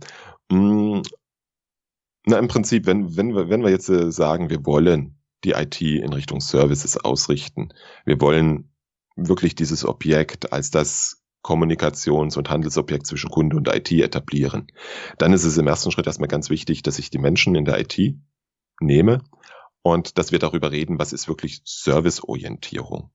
Na, 2.25 2.37
im 2.37 2.47
Prinzip, 2.47 2.85
wenn, 2.85 3.15
wenn, 3.17 3.33
wir, 3.35 3.49
wenn 3.49 3.63
wir 3.63 3.71
jetzt 3.71 3.89
äh, 3.89 4.11
sagen, 4.11 4.49
wir 4.49 4.65
wollen 4.65 5.17
die 5.43 5.51
IT 5.51 5.81
in 5.81 6.13
Richtung 6.13 6.39
Services 6.39 6.97
ausrichten, 6.97 7.69
wir 8.05 8.21
wollen 8.21 8.71
wirklich 9.15 9.55
dieses 9.55 9.85
Objekt 9.85 10.53
als 10.53 10.69
das 10.69 11.23
Kommunikations- 11.43 12.37
und 12.37 12.49
Handelsobjekt 12.49 13.07
zwischen 13.07 13.31
Kunde 13.31 13.57
und 13.57 13.67
IT 13.67 13.91
etablieren, 13.91 14.67
dann 15.17 15.33
ist 15.33 15.43
es 15.43 15.57
im 15.57 15.67
ersten 15.67 15.91
Schritt 15.91 16.05
erstmal 16.05 16.27
ganz 16.27 16.51
wichtig, 16.51 16.83
dass 16.83 16.99
ich 16.99 17.09
die 17.09 17.17
Menschen 17.17 17.55
in 17.55 17.65
der 17.65 17.79
IT 17.79 18.15
nehme 18.79 19.23
und 19.81 20.19
dass 20.19 20.31
wir 20.31 20.37
darüber 20.37 20.71
reden, 20.71 20.99
was 20.99 21.13
ist 21.13 21.27
wirklich 21.27 21.61
Serviceorientierung. 21.65 23.11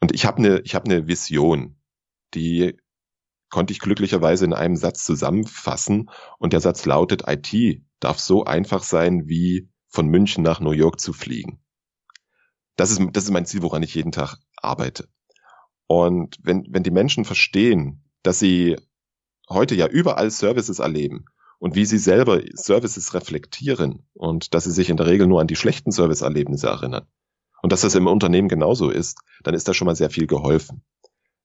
Und 0.00 0.12
ich 0.12 0.24
habe 0.24 0.38
eine 0.38 0.60
ich 0.60 0.74
habe 0.74 0.86
eine 0.86 1.06
Vision, 1.06 1.76
die 2.32 2.76
konnte 3.54 3.72
ich 3.72 3.78
glücklicherweise 3.78 4.44
in 4.44 4.52
einem 4.52 4.74
Satz 4.74 5.04
zusammenfassen 5.04 6.10
und 6.40 6.52
der 6.52 6.60
Satz 6.60 6.86
lautet 6.86 7.22
IT 7.28 7.84
darf 8.00 8.18
so 8.18 8.42
einfach 8.42 8.82
sein 8.82 9.28
wie 9.28 9.68
von 9.86 10.08
München 10.08 10.42
nach 10.42 10.58
New 10.58 10.72
York 10.72 10.98
zu 10.98 11.12
fliegen. 11.12 11.62
Das 12.74 12.90
ist 12.90 13.00
das 13.12 13.22
ist 13.22 13.30
mein 13.30 13.46
Ziel, 13.46 13.62
woran 13.62 13.84
ich 13.84 13.94
jeden 13.94 14.10
Tag 14.10 14.38
arbeite. 14.56 15.08
Und 15.86 16.36
wenn 16.42 16.66
wenn 16.68 16.82
die 16.82 16.90
Menschen 16.90 17.24
verstehen, 17.24 18.02
dass 18.24 18.40
sie 18.40 18.76
heute 19.48 19.76
ja 19.76 19.86
überall 19.86 20.32
Services 20.32 20.80
erleben 20.80 21.26
und 21.60 21.76
wie 21.76 21.84
sie 21.84 21.98
selber 21.98 22.40
Services 22.54 23.14
reflektieren 23.14 24.08
und 24.14 24.52
dass 24.52 24.64
sie 24.64 24.72
sich 24.72 24.90
in 24.90 24.96
der 24.96 25.06
Regel 25.06 25.28
nur 25.28 25.40
an 25.40 25.46
die 25.46 25.54
schlechten 25.54 25.92
Serviceerlebnisse 25.92 26.66
erinnern 26.66 27.06
und 27.62 27.70
dass 27.70 27.82
das 27.82 27.94
im 27.94 28.08
Unternehmen 28.08 28.48
genauso 28.48 28.90
ist, 28.90 29.20
dann 29.44 29.54
ist 29.54 29.68
da 29.68 29.74
schon 29.74 29.86
mal 29.86 29.94
sehr 29.94 30.10
viel 30.10 30.26
geholfen. 30.26 30.82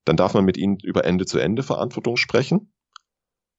Dann 0.09 0.17
darf 0.17 0.33
man 0.33 0.43
mit 0.43 0.57
ihnen 0.57 0.79
über 0.79 1.05
Ende-zu-Ende-Verantwortung 1.05 2.17
sprechen 2.17 2.73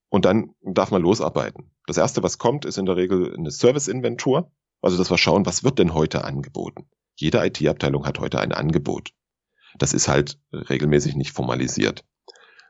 und 0.09 0.25
dann 0.25 0.53
darf 0.61 0.91
man 0.91 1.01
losarbeiten. 1.01 1.71
Das 1.87 1.95
erste, 1.95 2.23
was 2.23 2.39
kommt, 2.39 2.65
ist 2.65 2.77
in 2.77 2.85
der 2.85 2.97
Regel 2.97 3.33
eine 3.33 3.51
Service-Inventur, 3.51 4.51
also 4.81 4.97
dass 4.97 5.09
wir 5.09 5.17
schauen, 5.17 5.45
was 5.45 5.63
wird 5.63 5.79
denn 5.79 5.93
heute 5.93 6.25
angeboten. 6.25 6.89
Jede 7.15 7.37
IT-Abteilung 7.45 8.05
hat 8.05 8.19
heute 8.19 8.41
ein 8.41 8.51
Angebot. 8.51 9.13
Das 9.77 9.93
ist 9.93 10.09
halt 10.09 10.41
regelmäßig 10.51 11.15
nicht 11.15 11.31
formalisiert. 11.31 12.03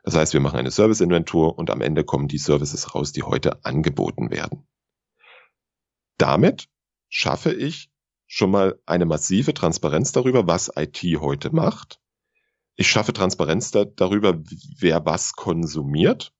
Das 0.04 0.14
heißt, 0.14 0.32
wir 0.32 0.38
machen 0.40 0.60
eine 0.60 0.70
Service-Inventur 0.70 1.58
und 1.58 1.68
am 1.68 1.80
Ende 1.80 2.04
kommen 2.04 2.28
die 2.28 2.38
Services 2.38 2.94
raus, 2.94 3.10
die 3.10 3.24
heute 3.24 3.64
angeboten 3.64 4.30
werden. 4.30 4.68
Damit 6.18 6.68
schaffe 7.08 7.52
ich 7.52 7.90
schon 8.28 8.52
mal 8.52 8.80
eine 8.86 9.06
massive 9.06 9.54
Transparenz 9.54 10.12
darüber, 10.12 10.46
was 10.46 10.70
IT 10.76 11.02
heute 11.18 11.52
macht. 11.52 11.98
Ich 12.82 12.90
schaffe 12.90 13.12
Transparenz 13.12 13.70
da 13.70 13.84
darüber, 13.84 14.42
wer 14.80 15.06
was 15.06 15.34
konsumiert. 15.34 16.32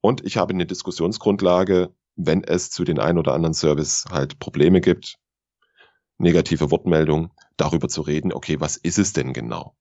Und 0.00 0.24
ich 0.24 0.36
habe 0.36 0.54
eine 0.54 0.66
Diskussionsgrundlage, 0.66 1.92
wenn 2.14 2.44
es 2.44 2.70
zu 2.70 2.84
den 2.84 3.00
ein 3.00 3.18
oder 3.18 3.34
anderen 3.34 3.52
Service 3.52 4.04
halt 4.08 4.38
Probleme 4.38 4.80
gibt, 4.80 5.18
negative 6.16 6.70
Wortmeldungen, 6.70 7.32
darüber 7.56 7.88
zu 7.88 8.02
reden, 8.02 8.32
okay, 8.32 8.60
was 8.60 8.76
ist 8.76 9.00
es 9.00 9.14
denn 9.14 9.32
genau? 9.32 9.76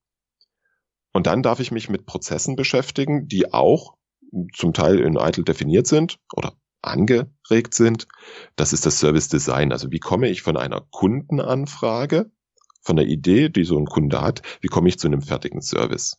Und 1.14 1.28
dann 1.28 1.44
darf 1.44 1.60
ich 1.60 1.70
mich 1.70 1.90
mit 1.90 2.08
Prozessen 2.08 2.56
beschäftigen, 2.56 3.28
die 3.28 3.54
auch 3.54 3.98
zum 4.56 4.74
Teil 4.74 4.98
in 4.98 5.16
ITIL 5.16 5.44
definiert 5.44 5.86
sind 5.86 6.18
oder 6.34 6.54
angeregt 6.82 7.76
sind. 7.76 8.08
Das 8.56 8.74
ist 8.74 8.88
das 8.88 9.00
Service 9.00 9.28
Design. 9.28 9.72
Also 9.72 9.92
wie 9.92 10.00
komme 10.00 10.28
ich 10.28 10.42
von 10.42 10.58
einer 10.58 10.82
Kundenanfrage, 10.90 12.32
von 12.82 12.96
der 12.96 13.08
Idee, 13.08 13.50
die 13.50 13.64
so 13.64 13.78
ein 13.78 13.86
Kunde 13.86 14.22
hat, 14.22 14.42
wie 14.62 14.68
komme 14.68 14.90
ich 14.90 15.00
zu 15.00 15.08
einem 15.08 15.22
fertigen 15.22 15.62
Service? 15.62 16.18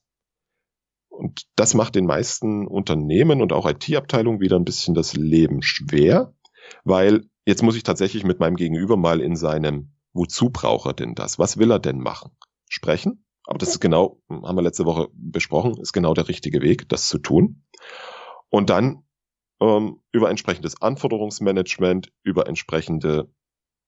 Und 1.09 1.42
das 1.57 1.75
macht 1.75 1.95
den 1.95 2.07
meisten 2.07 2.66
Unternehmen 2.66 3.42
und 3.42 3.52
auch 3.52 3.69
IT-Abteilungen 3.69 4.40
wieder 4.40 4.57
ein 4.57 4.64
bisschen 4.64 4.95
das 4.95 5.14
Leben 5.14 5.62
schwer, 5.62 6.35
weil 6.85 7.26
jetzt 7.45 7.62
muss 7.62 7.76
ich 7.76 7.83
tatsächlich 7.83 8.25
mit 8.25 8.40
meinem 8.40 8.57
Gegenüber 8.57 8.97
mal 8.97 9.21
in 9.21 9.37
seinem, 9.37 9.92
wozu 10.12 10.50
braucht 10.50 10.87
er 10.87 10.95
denn 10.95 11.14
das? 11.14 11.38
Was 11.38 11.59
will 11.59 11.71
er 11.71 11.78
denn 11.78 11.99
machen? 11.99 12.33
Sprechen 12.69 13.25
aber 13.45 13.59
das 13.59 13.71
ist 13.71 13.81
genau, 13.81 14.21
haben 14.31 14.57
wir 14.57 14.62
letzte 14.62 14.85
Woche 14.85 15.09
besprochen, 15.14 15.76
ist 15.81 15.92
genau 15.92 16.14
der 16.14 16.28
richtige 16.28 16.62
Weg, 16.62 16.88
das 16.88 17.09
zu 17.09 17.19
tun. 17.19 17.64
Und 18.50 18.71
dann 18.71 19.04
ähm, 19.61 20.00
über 20.12 20.31
entsprechendes 20.31 20.81
Anforderungsmanagement, 20.81 22.12
über 22.23 22.47
entsprechende 22.47 23.33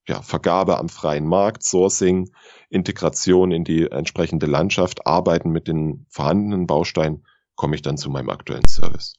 ja, 0.07 0.23
Vergabe 0.23 0.79
am 0.79 0.89
freien 0.89 1.27
Markt, 1.27 1.63
Sourcing, 1.63 2.31
Integration 2.69 3.53
in 3.53 3.65
die 3.65 3.91
entsprechende 3.91 4.47
Landschaft, 4.47 5.07
Arbeiten 5.07 5.51
mit 5.51 5.69
den 5.69 6.07
vorhandenen 6.09 6.67
Bausteinen, 6.67 7.27
komme 7.55 7.77
ich 7.77 7.83
dann 7.83 7.97
zu 7.97 8.11
meinem 8.11 8.31
aktuellen 8.31 8.67
Service. 8.67 9.15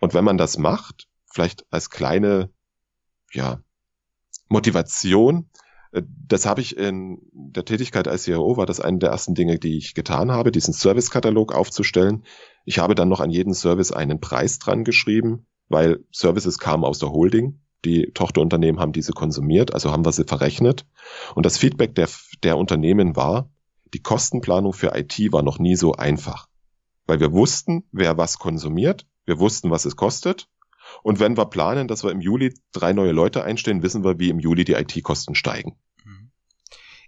Und 0.00 0.14
wenn 0.14 0.24
man 0.24 0.38
das 0.38 0.58
macht, 0.58 1.08
vielleicht 1.26 1.66
als 1.70 1.90
kleine 1.90 2.50
ja, 3.32 3.60
Motivation, 4.48 5.50
äh, 5.92 6.02
das 6.26 6.46
habe 6.46 6.60
ich 6.60 6.76
in 6.76 7.20
der 7.32 7.64
Tätigkeit 7.64 8.08
als 8.08 8.24
CIO, 8.24 8.56
war 8.56 8.66
das 8.66 8.80
eine 8.80 8.98
der 8.98 9.10
ersten 9.10 9.34
Dinge, 9.34 9.58
die 9.58 9.76
ich 9.76 9.94
getan 9.94 10.32
habe, 10.32 10.50
diesen 10.50 10.74
Servicekatalog 10.74 11.54
aufzustellen. 11.54 12.24
Ich 12.64 12.78
habe 12.78 12.94
dann 12.94 13.08
noch 13.08 13.20
an 13.20 13.30
jeden 13.30 13.54
Service 13.54 13.92
einen 13.92 14.20
Preis 14.20 14.58
dran 14.58 14.84
geschrieben, 14.84 15.46
weil 15.68 16.04
Services 16.12 16.58
kamen 16.58 16.84
aus 16.84 16.98
der 16.98 17.10
Holding. 17.10 17.60
Die 17.84 18.10
Tochterunternehmen 18.12 18.80
haben 18.80 18.92
diese 18.92 19.12
konsumiert, 19.12 19.72
also 19.72 19.92
haben 19.92 20.04
wir 20.04 20.12
sie 20.12 20.24
verrechnet. 20.24 20.86
Und 21.34 21.46
das 21.46 21.58
Feedback 21.58 21.94
der, 21.94 22.08
der 22.42 22.56
Unternehmen 22.56 23.14
war, 23.14 23.50
die 23.94 24.02
Kostenplanung 24.02 24.72
für 24.72 24.96
IT 24.96 25.16
war 25.32 25.42
noch 25.42 25.58
nie 25.58 25.76
so 25.76 25.94
einfach. 25.94 26.48
Weil 27.06 27.20
wir 27.20 27.32
wussten, 27.32 27.84
wer 27.92 28.18
was 28.18 28.38
konsumiert, 28.38 29.06
wir 29.24 29.38
wussten, 29.38 29.70
was 29.70 29.84
es 29.84 29.96
kostet. 29.96 30.48
Und 31.02 31.20
wenn 31.20 31.36
wir 31.36 31.46
planen, 31.46 31.86
dass 31.86 32.02
wir 32.02 32.10
im 32.10 32.20
Juli 32.20 32.54
drei 32.72 32.92
neue 32.92 33.12
Leute 33.12 33.44
einstellen, 33.44 33.82
wissen 33.82 34.04
wir, 34.04 34.18
wie 34.18 34.30
im 34.30 34.40
Juli 34.40 34.64
die 34.64 34.72
IT-Kosten 34.72 35.34
steigen. 35.34 35.78
Mhm. 36.04 36.30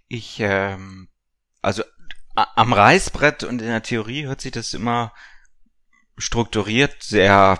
Ich, 0.07 0.39
ähm, 0.39 1.09
also 1.61 1.83
am 2.33 2.73
Reißbrett 2.73 3.43
und 3.43 3.61
in 3.61 3.67
der 3.67 3.83
Theorie 3.83 4.25
hört 4.25 4.41
sich 4.41 4.51
das 4.51 4.73
immer 4.73 5.11
strukturiert 6.17 7.03
sehr 7.03 7.59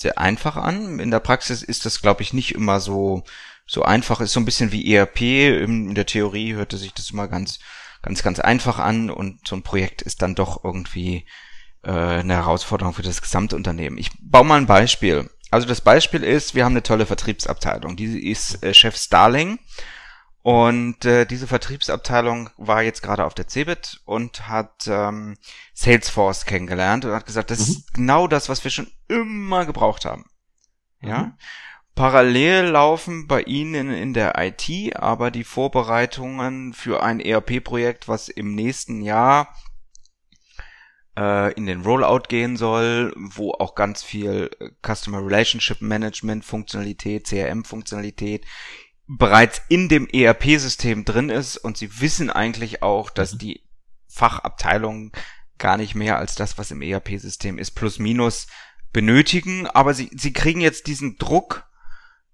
sehr 0.00 0.18
einfach 0.18 0.56
an. 0.56 1.00
In 1.00 1.10
der 1.10 1.20
Praxis 1.20 1.62
ist 1.62 1.86
das, 1.86 2.00
glaube 2.00 2.22
ich, 2.22 2.32
nicht 2.32 2.54
immer 2.54 2.80
so, 2.80 3.24
so 3.66 3.82
einfach. 3.82 4.20
Ist 4.20 4.32
so 4.32 4.40
ein 4.40 4.44
bisschen 4.44 4.72
wie 4.72 4.94
ERP. 4.94 5.20
In 5.20 5.94
der 5.94 6.06
Theorie 6.06 6.54
hörte 6.54 6.76
sich 6.76 6.94
das 6.94 7.10
immer 7.10 7.28
ganz, 7.28 7.58
ganz, 8.02 8.22
ganz 8.22 8.40
einfach 8.40 8.78
an 8.78 9.10
und 9.10 9.46
so 9.46 9.56
ein 9.56 9.62
Projekt 9.62 10.02
ist 10.02 10.22
dann 10.22 10.34
doch 10.34 10.64
irgendwie 10.64 11.26
äh, 11.82 11.90
eine 11.90 12.34
Herausforderung 12.34 12.94
für 12.94 13.02
das 13.02 13.22
gesamte 13.22 13.56
Unternehmen. 13.56 13.98
Ich 13.98 14.10
baue 14.20 14.44
mal 14.44 14.58
ein 14.58 14.66
Beispiel. 14.66 15.30
Also 15.50 15.66
das 15.66 15.80
Beispiel 15.80 16.22
ist, 16.22 16.54
wir 16.54 16.64
haben 16.64 16.72
eine 16.72 16.82
tolle 16.82 17.06
Vertriebsabteilung. 17.06 17.96
Die 17.96 18.30
ist 18.30 18.62
äh, 18.62 18.74
Chef 18.74 18.96
Starling 18.96 19.58
und 20.48 21.04
äh, 21.04 21.26
diese 21.26 21.46
Vertriebsabteilung 21.46 22.48
war 22.56 22.80
jetzt 22.80 23.02
gerade 23.02 23.26
auf 23.26 23.34
der 23.34 23.48
CeBIT 23.48 24.00
und 24.06 24.48
hat 24.48 24.86
ähm, 24.88 25.36
Salesforce 25.74 26.46
kennengelernt 26.46 27.04
und 27.04 27.12
hat 27.12 27.26
gesagt, 27.26 27.50
das 27.50 27.58
mhm. 27.58 27.64
ist 27.64 27.92
genau 27.92 28.26
das, 28.26 28.48
was 28.48 28.64
wir 28.64 28.70
schon 28.70 28.90
immer 29.08 29.66
gebraucht 29.66 30.06
haben. 30.06 30.24
Ja. 31.02 31.18
Mhm. 31.18 31.32
Parallel 31.94 32.64
laufen 32.68 33.26
bei 33.26 33.42
Ihnen 33.42 33.74
in, 33.74 33.90
in 33.90 34.14
der 34.14 34.36
IT 34.38 34.96
aber 34.96 35.30
die 35.30 35.44
Vorbereitungen 35.44 36.72
für 36.72 37.02
ein 37.02 37.20
ERP-Projekt, 37.20 38.08
was 38.08 38.30
im 38.30 38.54
nächsten 38.54 39.02
Jahr 39.02 39.54
äh, 41.18 41.52
in 41.52 41.66
den 41.66 41.82
Rollout 41.82 42.28
gehen 42.30 42.56
soll, 42.56 43.12
wo 43.16 43.52
auch 43.52 43.74
ganz 43.74 44.02
viel 44.02 44.48
äh, 44.60 44.70
Customer 44.80 45.18
Relationship 45.18 45.82
Management 45.82 46.46
Funktionalität, 46.46 47.26
CRM 47.26 47.66
Funktionalität 47.66 48.46
bereits 49.08 49.62
in 49.68 49.88
dem 49.88 50.06
ERP-System 50.06 51.04
drin 51.04 51.30
ist 51.30 51.56
und 51.56 51.78
sie 51.78 52.00
wissen 52.00 52.30
eigentlich 52.30 52.82
auch, 52.82 53.10
dass 53.10 53.34
mhm. 53.34 53.38
die 53.38 53.62
Fachabteilungen 54.06 55.12
gar 55.56 55.76
nicht 55.76 55.94
mehr 55.94 56.18
als 56.18 56.34
das, 56.34 56.58
was 56.58 56.70
im 56.70 56.82
ERP-System 56.82 57.58
ist, 57.58 57.72
plus 57.72 57.98
minus 57.98 58.46
benötigen, 58.92 59.66
aber 59.66 59.94
sie, 59.94 60.10
sie 60.14 60.32
kriegen 60.32 60.60
jetzt 60.60 60.86
diesen 60.86 61.16
Druck 61.16 61.64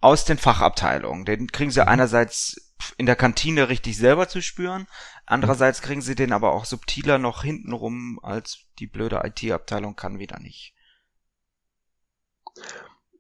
aus 0.00 0.25
den 0.25 0.37
Fachabteilungen. 0.37 1.25
Den 1.25 1.47
kriegen 1.50 1.71
sie 1.71 1.81
mhm. 1.81 1.88
einerseits 1.88 2.75
in 2.98 3.07
der 3.07 3.16
Kantine 3.16 3.68
richtig 3.68 3.96
selber 3.96 4.29
zu 4.29 4.42
spüren, 4.42 4.87
andererseits 5.27 5.81
kriegen 5.81 6.03
sie 6.03 6.16
den 6.16 6.33
aber 6.33 6.53
auch 6.53 6.64
subtiler 6.64 7.18
noch 7.18 7.44
hintenrum 7.44 8.18
als 8.22 8.66
die 8.79 8.88
blöde 8.88 9.22
IT-Abteilung 9.25 9.94
kann 9.96 10.18
wieder 10.18 10.40
nicht 10.40 10.75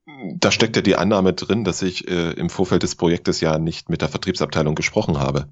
da 0.06 0.50
steckt 0.50 0.76
ja 0.76 0.82
die 0.82 0.96
Annahme 0.96 1.32
drin, 1.32 1.64
dass 1.64 1.82
ich 1.82 2.08
äh, 2.08 2.32
im 2.32 2.50
Vorfeld 2.50 2.82
des 2.82 2.94
Projektes 2.94 3.40
ja 3.40 3.58
nicht 3.58 3.88
mit 3.88 4.02
der 4.02 4.08
Vertriebsabteilung 4.08 4.74
gesprochen 4.74 5.18
habe. 5.18 5.48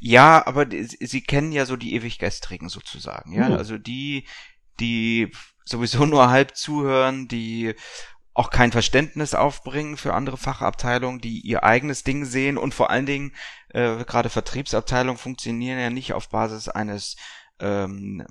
Ja, 0.00 0.46
aber 0.46 0.66
sie 0.70 1.22
kennen 1.22 1.52
ja 1.52 1.66
so 1.66 1.76
die 1.76 1.94
Ewiggestrigen 1.94 2.68
sozusagen, 2.68 3.32
ja, 3.32 3.48
hm. 3.48 3.54
also 3.54 3.78
die, 3.78 4.26
die 4.78 5.32
sowieso 5.64 6.06
nur 6.06 6.30
halb 6.30 6.56
zuhören, 6.56 7.26
die 7.28 7.74
auch 8.32 8.50
kein 8.50 8.70
Verständnis 8.70 9.34
aufbringen 9.34 9.96
für 9.96 10.14
andere 10.14 10.36
Fachabteilungen, 10.36 11.20
die 11.20 11.40
ihr 11.40 11.64
eigenes 11.64 12.04
Ding 12.04 12.24
sehen 12.24 12.56
und 12.56 12.72
vor 12.72 12.88
allen 12.90 13.04
Dingen 13.04 13.34
äh, 13.70 14.04
gerade 14.04 14.28
Vertriebsabteilungen 14.28 15.18
funktionieren 15.18 15.80
ja 15.80 15.90
nicht 15.90 16.12
auf 16.12 16.28
Basis 16.28 16.68
eines 16.68 17.16
ähm, 17.60 18.24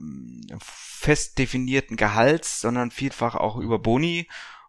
fest 0.60 1.38
definierten 1.38 1.98
Gehalts, 1.98 2.62
sondern 2.62 2.92
vielfach 2.92 3.36
auch 3.36 3.58
über 3.58 3.80
Boni. 3.80 4.28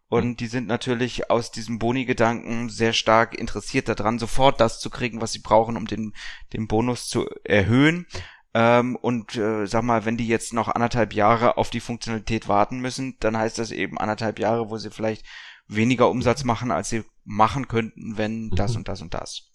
Und 0.08 0.40
die 0.40 0.46
sind 0.46 0.66
natürlich 0.66 1.30
aus 1.30 1.50
diesem 1.50 1.78
Boni-Gedanken 1.78 2.70
sehr 2.70 2.94
stark 2.94 3.38
interessiert 3.38 3.88
daran, 3.88 4.18
sofort 4.18 4.58
das 4.60 4.80
zu 4.80 4.88
kriegen, 4.88 5.20
was 5.20 5.32
sie 5.32 5.40
brauchen, 5.40 5.76
um 5.76 5.86
den, 5.86 6.14
den 6.54 6.66
Bonus 6.66 7.08
zu 7.08 7.28
erhöhen. 7.44 8.06
Ähm, 8.54 8.96
und 8.96 9.36
äh, 9.36 9.66
sag 9.66 9.82
mal, 9.82 10.06
wenn 10.06 10.16
die 10.16 10.26
jetzt 10.26 10.54
noch 10.54 10.68
anderthalb 10.68 11.12
Jahre 11.12 11.58
auf 11.58 11.68
die 11.68 11.80
Funktionalität 11.80 12.48
warten 12.48 12.80
müssen, 12.80 13.16
dann 13.20 13.36
heißt 13.36 13.58
das 13.58 13.70
eben 13.70 13.98
anderthalb 13.98 14.38
Jahre, 14.38 14.70
wo 14.70 14.78
sie 14.78 14.90
vielleicht 14.90 15.26
weniger 15.66 16.08
Umsatz 16.08 16.44
machen, 16.44 16.70
als 16.70 16.88
sie 16.88 17.04
machen 17.24 17.68
könnten, 17.68 18.16
wenn 18.16 18.48
das 18.50 18.72
mhm. 18.72 18.78
und 18.78 18.88
das 18.88 19.02
und 19.02 19.12
das. 19.12 19.50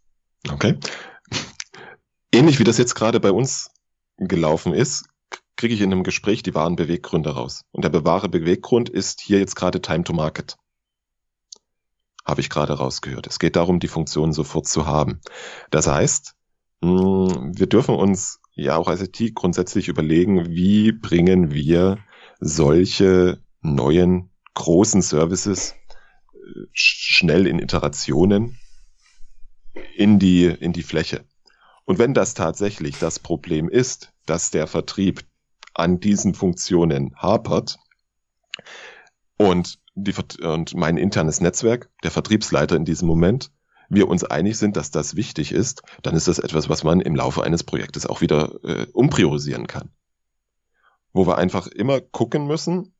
Okay. 0.51 0.77
Ähnlich 2.31 2.59
wie 2.59 2.63
das 2.63 2.77
jetzt 2.77 2.93
gerade 2.93 3.19
bei 3.19 3.31
uns 3.31 3.72
gelaufen 4.17 4.73
ist, 4.73 5.05
kriege 5.55 5.73
ich 5.73 5.81
in 5.81 5.91
einem 5.91 6.03
Gespräch 6.03 6.43
die 6.43 6.55
wahren 6.55 6.75
Beweggründe 6.75 7.31
raus. 7.31 7.63
Und 7.71 7.83
der 7.83 8.05
wahre 8.05 8.29
Beweggrund 8.29 8.89
ist 8.89 9.21
hier 9.21 9.39
jetzt 9.39 9.55
gerade 9.55 9.81
Time 9.81 10.03
to 10.03 10.13
Market. 10.13 10.57
Habe 12.25 12.41
ich 12.41 12.49
gerade 12.49 12.73
rausgehört. 12.73 13.27
Es 13.27 13.39
geht 13.39 13.55
darum, 13.55 13.79
die 13.79 13.87
Funktion 13.87 14.33
sofort 14.33 14.67
zu 14.67 14.85
haben. 14.85 15.19
Das 15.71 15.87
heißt, 15.87 16.35
hm, 16.83 17.51
wir 17.55 17.67
dürfen 17.67 17.95
uns 17.95 18.39
ja 18.55 18.75
auch 18.77 18.87
als 18.87 19.01
IT 19.01 19.35
grundsätzlich 19.35 19.87
überlegen, 19.87 20.49
wie 20.49 20.91
bringen 20.91 21.51
wir 21.51 21.99
solche 22.39 23.41
neuen 23.61 24.31
großen 24.53 25.01
Services 25.01 25.75
äh, 26.33 26.65
schnell 26.71 27.47
in 27.47 27.59
Iterationen 27.59 28.57
in 29.95 30.19
die, 30.19 30.45
in 30.45 30.73
die 30.73 30.83
Fläche. 30.83 31.25
Und 31.85 31.99
wenn 31.99 32.13
das 32.13 32.33
tatsächlich 32.33 32.97
das 32.99 33.19
Problem 33.19 33.69
ist, 33.69 34.13
dass 34.25 34.51
der 34.51 34.67
Vertrieb 34.67 35.25
an 35.73 35.99
diesen 35.99 36.33
Funktionen 36.33 37.15
hapert 37.15 37.77
und, 39.37 39.79
die, 39.95 40.13
und 40.43 40.75
mein 40.75 40.97
internes 40.97 41.41
Netzwerk, 41.41 41.89
der 42.03 42.11
Vertriebsleiter 42.11 42.75
in 42.75 42.85
diesem 42.85 43.07
Moment, 43.07 43.51
wir 43.89 44.07
uns 44.07 44.23
einig 44.23 44.57
sind, 44.57 44.77
dass 44.77 44.91
das 44.91 45.15
wichtig 45.15 45.51
ist, 45.51 45.83
dann 46.01 46.15
ist 46.15 46.27
das 46.27 46.39
etwas, 46.39 46.69
was 46.69 46.83
man 46.83 47.01
im 47.01 47.15
Laufe 47.15 47.43
eines 47.43 47.63
Projektes 47.63 48.05
auch 48.05 48.21
wieder 48.21 48.63
äh, 48.63 48.87
umpriorisieren 48.93 49.67
kann. 49.67 49.91
Wo 51.11 51.27
wir 51.27 51.37
einfach 51.37 51.67
immer 51.67 52.01
gucken 52.01 52.47
müssen, 52.47 52.95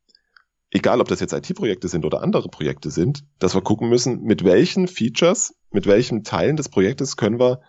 egal 0.71 1.01
ob 1.01 1.07
das 1.07 1.19
jetzt 1.19 1.33
IT-Projekte 1.33 1.87
sind 1.87 2.05
oder 2.05 2.21
andere 2.21 2.49
Projekte 2.49 2.91
sind, 2.91 3.23
dass 3.39 3.55
wir 3.55 3.61
gucken 3.61 3.89
müssen, 3.89 4.23
mit 4.23 4.43
welchen 4.43 4.87
Features, 4.87 5.55
mit 5.71 5.87
welchen 5.87 6.23
Teilen 6.23 6.57
des 6.57 6.69
Projektes 6.69 7.17
können 7.17 7.39
wir 7.39 7.61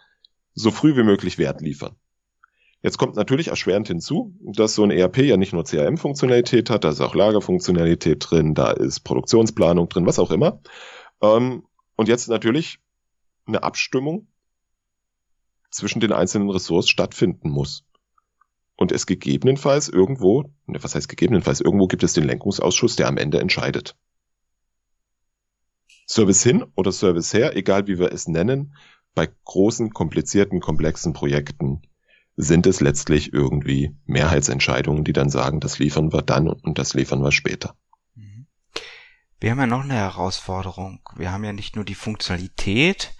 so 0.54 0.70
früh 0.70 0.96
wie 0.96 1.02
möglich 1.02 1.38
Wert 1.38 1.60
liefern. 1.60 1.96
Jetzt 2.82 2.98
kommt 2.98 3.16
natürlich 3.16 3.48
erschwerend 3.48 3.88
hinzu, 3.88 4.36
dass 4.42 4.74
so 4.74 4.84
ein 4.84 4.90
ERP 4.90 5.18
ja 5.18 5.38
nicht 5.38 5.54
nur 5.54 5.64
CRM-Funktionalität 5.64 6.68
hat, 6.68 6.84
da 6.84 6.90
ist 6.90 7.00
auch 7.00 7.14
Lagerfunktionalität 7.14 8.26
drin, 8.28 8.54
da 8.54 8.72
ist 8.72 9.00
Produktionsplanung 9.00 9.88
drin, 9.88 10.06
was 10.06 10.18
auch 10.18 10.30
immer. 10.30 10.60
Ähm, 11.22 11.64
und 11.96 12.08
jetzt 12.08 12.28
natürlich 12.28 12.80
eine 13.46 13.62
Abstimmung 13.62 14.26
zwischen 15.70 16.00
den 16.00 16.12
einzelnen 16.12 16.50
Ressorts 16.50 16.88
stattfinden 16.88 17.48
muss. 17.48 17.84
Und 18.76 18.92
es 18.92 19.06
gegebenenfalls 19.06 19.88
irgendwo, 19.88 20.42
ne, 20.66 20.82
was 20.82 20.94
heißt 20.94 21.08
gegebenenfalls, 21.08 21.60
irgendwo 21.60 21.86
gibt 21.86 22.02
es 22.02 22.12
den 22.12 22.24
Lenkungsausschuss, 22.24 22.96
der 22.96 23.08
am 23.08 23.16
Ende 23.16 23.40
entscheidet. 23.40 23.96
Service 26.06 26.42
hin 26.42 26.64
oder 26.74 26.92
Service 26.92 27.32
her, 27.32 27.56
egal 27.56 27.86
wie 27.86 27.98
wir 27.98 28.12
es 28.12 28.28
nennen, 28.28 28.74
bei 29.14 29.28
großen, 29.44 29.90
komplizierten, 29.90 30.60
komplexen 30.60 31.12
Projekten 31.12 31.82
sind 32.36 32.66
es 32.66 32.80
letztlich 32.80 33.32
irgendwie 33.32 33.96
Mehrheitsentscheidungen, 34.06 35.04
die 35.04 35.12
dann 35.12 35.30
sagen, 35.30 35.60
das 35.60 35.78
liefern 35.78 36.12
wir 36.12 36.22
dann 36.22 36.48
und 36.48 36.78
das 36.78 36.94
liefern 36.94 37.22
wir 37.22 37.30
später. 37.30 37.76
Mhm. 38.16 38.46
Wir 39.38 39.52
haben 39.52 39.60
ja 39.60 39.66
noch 39.66 39.84
eine 39.84 39.94
Herausforderung. 39.94 41.00
Wir 41.14 41.30
haben 41.30 41.44
ja 41.44 41.52
nicht 41.52 41.76
nur 41.76 41.84
die 41.84 41.94
Funktionalität, 41.94 43.14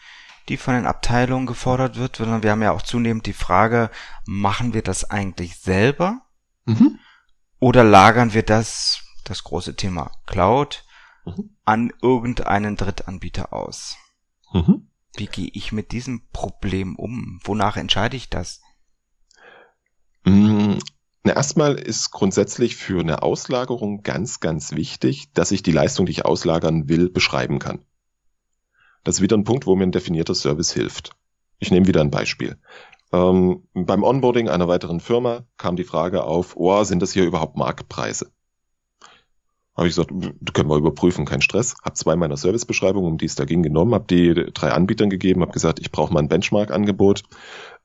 die 0.48 0.56
von 0.56 0.74
den 0.74 0.86
Abteilungen 0.86 1.46
gefordert 1.46 1.96
wird, 1.96 2.16
sondern 2.16 2.42
wir 2.42 2.50
haben 2.50 2.62
ja 2.62 2.72
auch 2.72 2.82
zunehmend 2.82 3.26
die 3.26 3.32
Frage, 3.32 3.90
machen 4.26 4.74
wir 4.74 4.82
das 4.82 5.08
eigentlich 5.08 5.58
selber? 5.58 6.22
Mhm. 6.64 6.98
Oder 7.60 7.84
lagern 7.84 8.34
wir 8.34 8.42
das 8.42 9.04
das 9.24 9.42
große 9.44 9.74
Thema 9.74 10.12
Cloud, 10.26 10.84
mhm. 11.24 11.56
an 11.64 11.92
irgendeinen 12.00 12.76
Drittanbieter 12.76 13.52
aus. 13.52 13.96
Wie 15.24 15.28
gehe 15.28 15.50
ich 15.54 15.72
mit 15.72 15.92
diesem 15.92 16.20
Problem 16.34 16.96
um? 16.96 17.40
Wonach 17.44 17.78
entscheide 17.78 18.14
ich 18.14 18.28
das? 18.28 18.60
Mm, 20.24 20.74
na, 21.22 21.32
erstmal 21.32 21.76
ist 21.76 22.10
grundsätzlich 22.10 22.76
für 22.76 23.00
eine 23.00 23.22
Auslagerung 23.22 24.02
ganz, 24.02 24.40
ganz 24.40 24.72
wichtig, 24.72 25.32
dass 25.32 25.50
ich 25.50 25.62
die 25.62 25.72
Leistung, 25.72 26.04
die 26.04 26.12
ich 26.12 26.26
auslagern 26.26 26.90
will, 26.90 27.08
beschreiben 27.08 27.58
kann. 27.58 27.86
Das 29.02 29.14
ist 29.14 29.22
wieder 29.22 29.38
ein 29.38 29.44
Punkt, 29.44 29.66
wo 29.66 29.74
mir 29.74 29.84
ein 29.84 29.92
definierter 29.92 30.34
Service 30.34 30.74
hilft. 30.74 31.16
Ich 31.58 31.70
nehme 31.70 31.86
wieder 31.86 32.02
ein 32.02 32.10
Beispiel. 32.10 32.58
Ähm, 33.10 33.66
beim 33.72 34.02
Onboarding 34.02 34.50
einer 34.50 34.68
weiteren 34.68 35.00
Firma 35.00 35.46
kam 35.56 35.76
die 35.76 35.84
Frage 35.84 36.24
auf, 36.24 36.54
oh, 36.54 36.84
sind 36.84 37.00
das 37.00 37.14
hier 37.14 37.24
überhaupt 37.24 37.56
Marktpreise? 37.56 38.30
Habe 39.76 39.88
ich 39.88 39.96
gesagt, 39.96 40.10
können 40.52 40.70
wir 40.70 40.76
überprüfen, 40.76 41.24
kein 41.24 41.42
Stress. 41.42 41.74
Habe 41.82 41.94
zwei 41.94 42.14
meiner 42.14 42.36
Servicebeschreibungen, 42.36 43.10
um 43.10 43.18
die 43.18 43.26
es 43.26 43.34
da 43.34 43.44
ging, 43.44 43.62
genommen, 43.62 43.94
habe 43.94 44.06
die 44.08 44.32
drei 44.52 44.70
Anbietern 44.70 45.10
gegeben, 45.10 45.40
habe 45.42 45.52
gesagt, 45.52 45.80
ich 45.80 45.90
brauche 45.90 46.12
mal 46.12 46.20
ein 46.20 46.28
Benchmark-Angebot. 46.28 47.24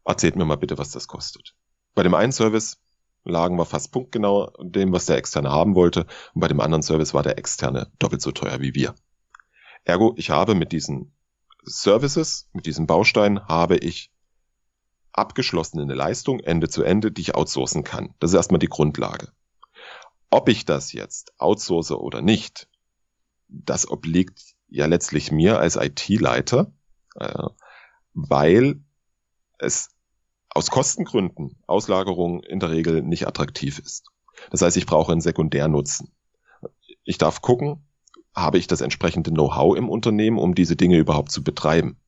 Erzählt 0.06 0.36
mir 0.36 0.46
mal 0.46 0.58
bitte, 0.58 0.78
was 0.78 0.92
das 0.92 1.08
kostet. 1.08 1.56
Bei 1.96 2.04
dem 2.04 2.14
einen 2.14 2.32
Service 2.32 2.78
lagen 3.24 3.58
wir 3.58 3.66
fast 3.66 3.92
punktgenau 3.92 4.52
dem, 4.62 4.92
was 4.92 5.06
der 5.08 5.18
Externe 5.18 5.52
haben 5.52 5.76
wollte. 5.76 6.06
Und 6.34 6.42
bei 6.42 6.48
dem 6.48 6.60
anderen 6.60 6.84
Service 6.84 7.14
war 7.14 7.24
der 7.24 7.38
Externe 7.38 7.92
doppelt 8.00 8.22
so 8.22 8.32
teuer 8.32 8.62
wie 8.62 8.76
wir. 8.76 8.94
Ergo, 9.84 10.14
ich 10.18 10.30
habe 10.30 10.56
mit 10.56 10.72
diesen 10.72 11.14
Services, 11.64 12.50
mit 12.54 12.66
diesen 12.66 12.88
Bausteinen, 12.88 13.48
habe 13.48 13.78
ich 13.78 14.12
abgeschlossen 15.12 15.80
eine 15.80 15.96
Leistung 15.96 16.40
Ende 16.40 16.70
zu 16.70 16.84
Ende, 16.84 17.12
die 17.12 17.22
ich 17.22 17.36
outsourcen 17.36 17.84
kann. 17.84 18.14
Das 18.20 18.32
ist 18.32 18.36
erstmal 18.36 18.60
die 18.60 18.68
Grundlage. 18.68 19.32
Ob 20.32 20.50
ich 20.50 20.66
das 20.66 20.94
jetzt 20.94 21.34
outsource 21.40 21.92
oder 21.92 22.22
nicht, 22.22 22.70
das 23.48 23.90
obliegt 23.90 24.56
ja 24.68 24.86
letztlich 24.86 25.32
mir 25.32 25.60
als 25.60 25.76
IT-Leiter, 25.76 26.72
äh, 27.16 27.44
weil 28.14 28.82
es 29.58 29.90
aus 30.50 30.70
Kostengründen 30.70 31.62
Auslagerung 31.68 32.44
in 32.44 32.60
der 32.60 32.72
Regel 32.72 33.02
nicht 33.02 33.28
attraktiv 33.28 33.80
ist. 33.80 34.08
Das 34.52 34.62
heißt, 34.62 34.78
ich 34.78 34.86
brauche 34.86 35.12
einen 35.12 35.22
Sekundärnutzen. 35.22 36.12
Ich 37.04 37.18
darf 37.18 37.42
gucken, 37.42 37.88
habe 38.34 38.58
ich 38.58 38.68
das 38.68 38.82
entsprechende 38.82 39.32
Know-how 39.32 39.76
im 39.76 39.90
Unternehmen, 39.90 40.38
um 40.38 40.56
diese 40.56 40.76
Dinge 40.76 40.98
überhaupt 40.98 41.32
zu 41.32 41.44
betreiben? 41.44 42.00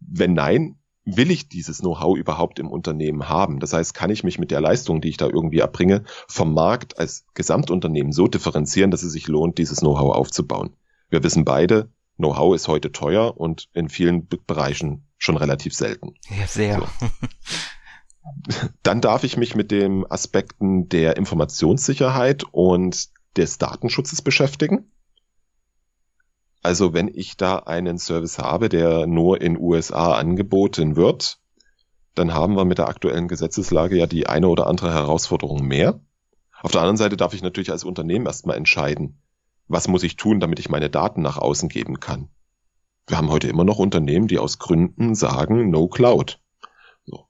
Wenn 0.00 0.34
nein, 0.34 0.78
will 1.16 1.30
ich 1.30 1.48
dieses 1.48 1.78
Know-how 1.78 2.16
überhaupt 2.16 2.58
im 2.58 2.68
Unternehmen 2.68 3.28
haben? 3.28 3.60
Das 3.60 3.72
heißt, 3.72 3.94
kann 3.94 4.10
ich 4.10 4.24
mich 4.24 4.38
mit 4.38 4.50
der 4.50 4.60
Leistung, 4.60 5.00
die 5.00 5.08
ich 5.08 5.16
da 5.16 5.26
irgendwie 5.26 5.60
erbringe, 5.60 6.04
vom 6.26 6.52
Markt 6.52 6.98
als 6.98 7.24
Gesamtunternehmen 7.34 8.12
so 8.12 8.28
differenzieren, 8.28 8.90
dass 8.90 9.02
es 9.02 9.12
sich 9.12 9.26
lohnt, 9.28 9.58
dieses 9.58 9.78
Know-how 9.78 10.14
aufzubauen? 10.14 10.76
Wir 11.08 11.22
wissen 11.22 11.44
beide, 11.44 11.90
Know-how 12.16 12.54
ist 12.54 12.68
heute 12.68 12.92
teuer 12.92 13.38
und 13.38 13.68
in 13.72 13.88
vielen 13.88 14.28
Bereichen 14.46 15.06
schon 15.16 15.36
relativ 15.36 15.74
selten. 15.74 16.14
Ja, 16.28 16.46
sehr. 16.46 16.80
So. 16.80 16.86
Dann 18.82 19.00
darf 19.00 19.24
ich 19.24 19.36
mich 19.36 19.54
mit 19.54 19.70
den 19.70 20.04
Aspekten 20.10 20.88
der 20.88 21.16
Informationssicherheit 21.16 22.44
und 22.50 23.08
des 23.36 23.56
Datenschutzes 23.58 24.20
beschäftigen. 24.20 24.90
Also 26.62 26.92
wenn 26.92 27.08
ich 27.08 27.36
da 27.36 27.58
einen 27.58 27.98
Service 27.98 28.38
habe, 28.38 28.68
der 28.68 29.06
nur 29.06 29.40
in 29.40 29.58
USA 29.58 30.14
angeboten 30.14 30.96
wird, 30.96 31.38
dann 32.14 32.34
haben 32.34 32.56
wir 32.56 32.64
mit 32.64 32.78
der 32.78 32.88
aktuellen 32.88 33.28
Gesetzeslage 33.28 33.96
ja 33.96 34.06
die 34.06 34.26
eine 34.26 34.48
oder 34.48 34.66
andere 34.66 34.92
Herausforderung 34.92 35.66
mehr. 35.66 36.00
Auf 36.60 36.72
der 36.72 36.80
anderen 36.80 36.96
Seite 36.96 37.16
darf 37.16 37.34
ich 37.34 37.42
natürlich 37.42 37.70
als 37.70 37.84
Unternehmen 37.84 38.26
erstmal 38.26 38.56
entscheiden, 38.56 39.20
was 39.68 39.86
muss 39.86 40.02
ich 40.02 40.16
tun, 40.16 40.40
damit 40.40 40.58
ich 40.58 40.68
meine 40.68 40.90
Daten 40.90 41.22
nach 41.22 41.38
außen 41.38 41.68
geben 41.68 42.00
kann. 42.00 42.28
Wir 43.06 43.16
haben 43.16 43.30
heute 43.30 43.48
immer 43.48 43.64
noch 43.64 43.78
Unternehmen, 43.78 44.26
die 44.26 44.38
aus 44.38 44.58
Gründen 44.58 45.14
sagen, 45.14 45.70
no 45.70 45.88
cloud. 45.88 46.40
So. 47.06 47.26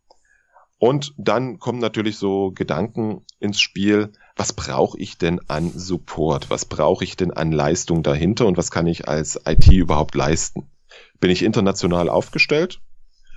Und 0.78 1.14
dann 1.18 1.58
kommen 1.58 1.78
natürlich 1.78 2.16
so 2.16 2.50
Gedanken 2.52 3.24
ins 3.38 3.60
Spiel, 3.60 4.12
was 4.38 4.52
brauche 4.52 4.96
ich 4.98 5.18
denn 5.18 5.40
an 5.48 5.72
Support? 5.74 6.48
Was 6.48 6.64
brauche 6.64 7.02
ich 7.02 7.16
denn 7.16 7.32
an 7.32 7.50
Leistung 7.50 8.04
dahinter 8.04 8.46
und 8.46 8.56
was 8.56 8.70
kann 8.70 8.86
ich 8.86 9.08
als 9.08 9.40
IT 9.44 9.66
überhaupt 9.66 10.14
leisten? 10.14 10.70
Bin 11.18 11.32
ich 11.32 11.42
international 11.42 12.08
aufgestellt? 12.08 12.80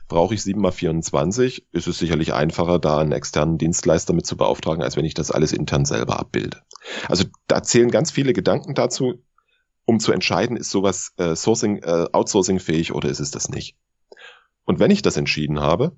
Brauche 0.07 0.35
ich 0.35 0.41
7x24? 0.41 1.63
Ist 1.71 1.87
es 1.87 1.97
sicherlich 1.97 2.33
einfacher, 2.33 2.77
da 2.77 2.99
einen 2.99 3.13
externen 3.13 3.57
Dienstleister 3.57 4.13
mit 4.13 4.27
zu 4.27 4.37
beauftragen, 4.37 4.83
als 4.83 4.95
wenn 4.95 5.05
ich 5.05 5.15
das 5.15 5.31
alles 5.31 5.53
intern 5.53 5.85
selber 5.85 6.19
abbilde. 6.19 6.61
Also 7.07 7.25
da 7.47 7.63
zählen 7.63 7.89
ganz 7.89 8.11
viele 8.11 8.33
Gedanken 8.33 8.75
dazu, 8.75 9.23
um 9.85 9.99
zu 9.99 10.11
entscheiden, 10.11 10.55
ist 10.55 10.69
sowas 10.69 11.13
äh, 11.17 11.35
Sourcing, 11.35 11.77
äh, 11.77 12.09
Outsourcing 12.11 12.59
fähig 12.59 12.93
oder 12.93 13.09
ist 13.09 13.19
es 13.19 13.31
das 13.31 13.49
nicht. 13.49 13.75
Und 14.65 14.79
wenn 14.79 14.91
ich 14.91 15.01
das 15.01 15.17
entschieden 15.17 15.61
habe, 15.61 15.97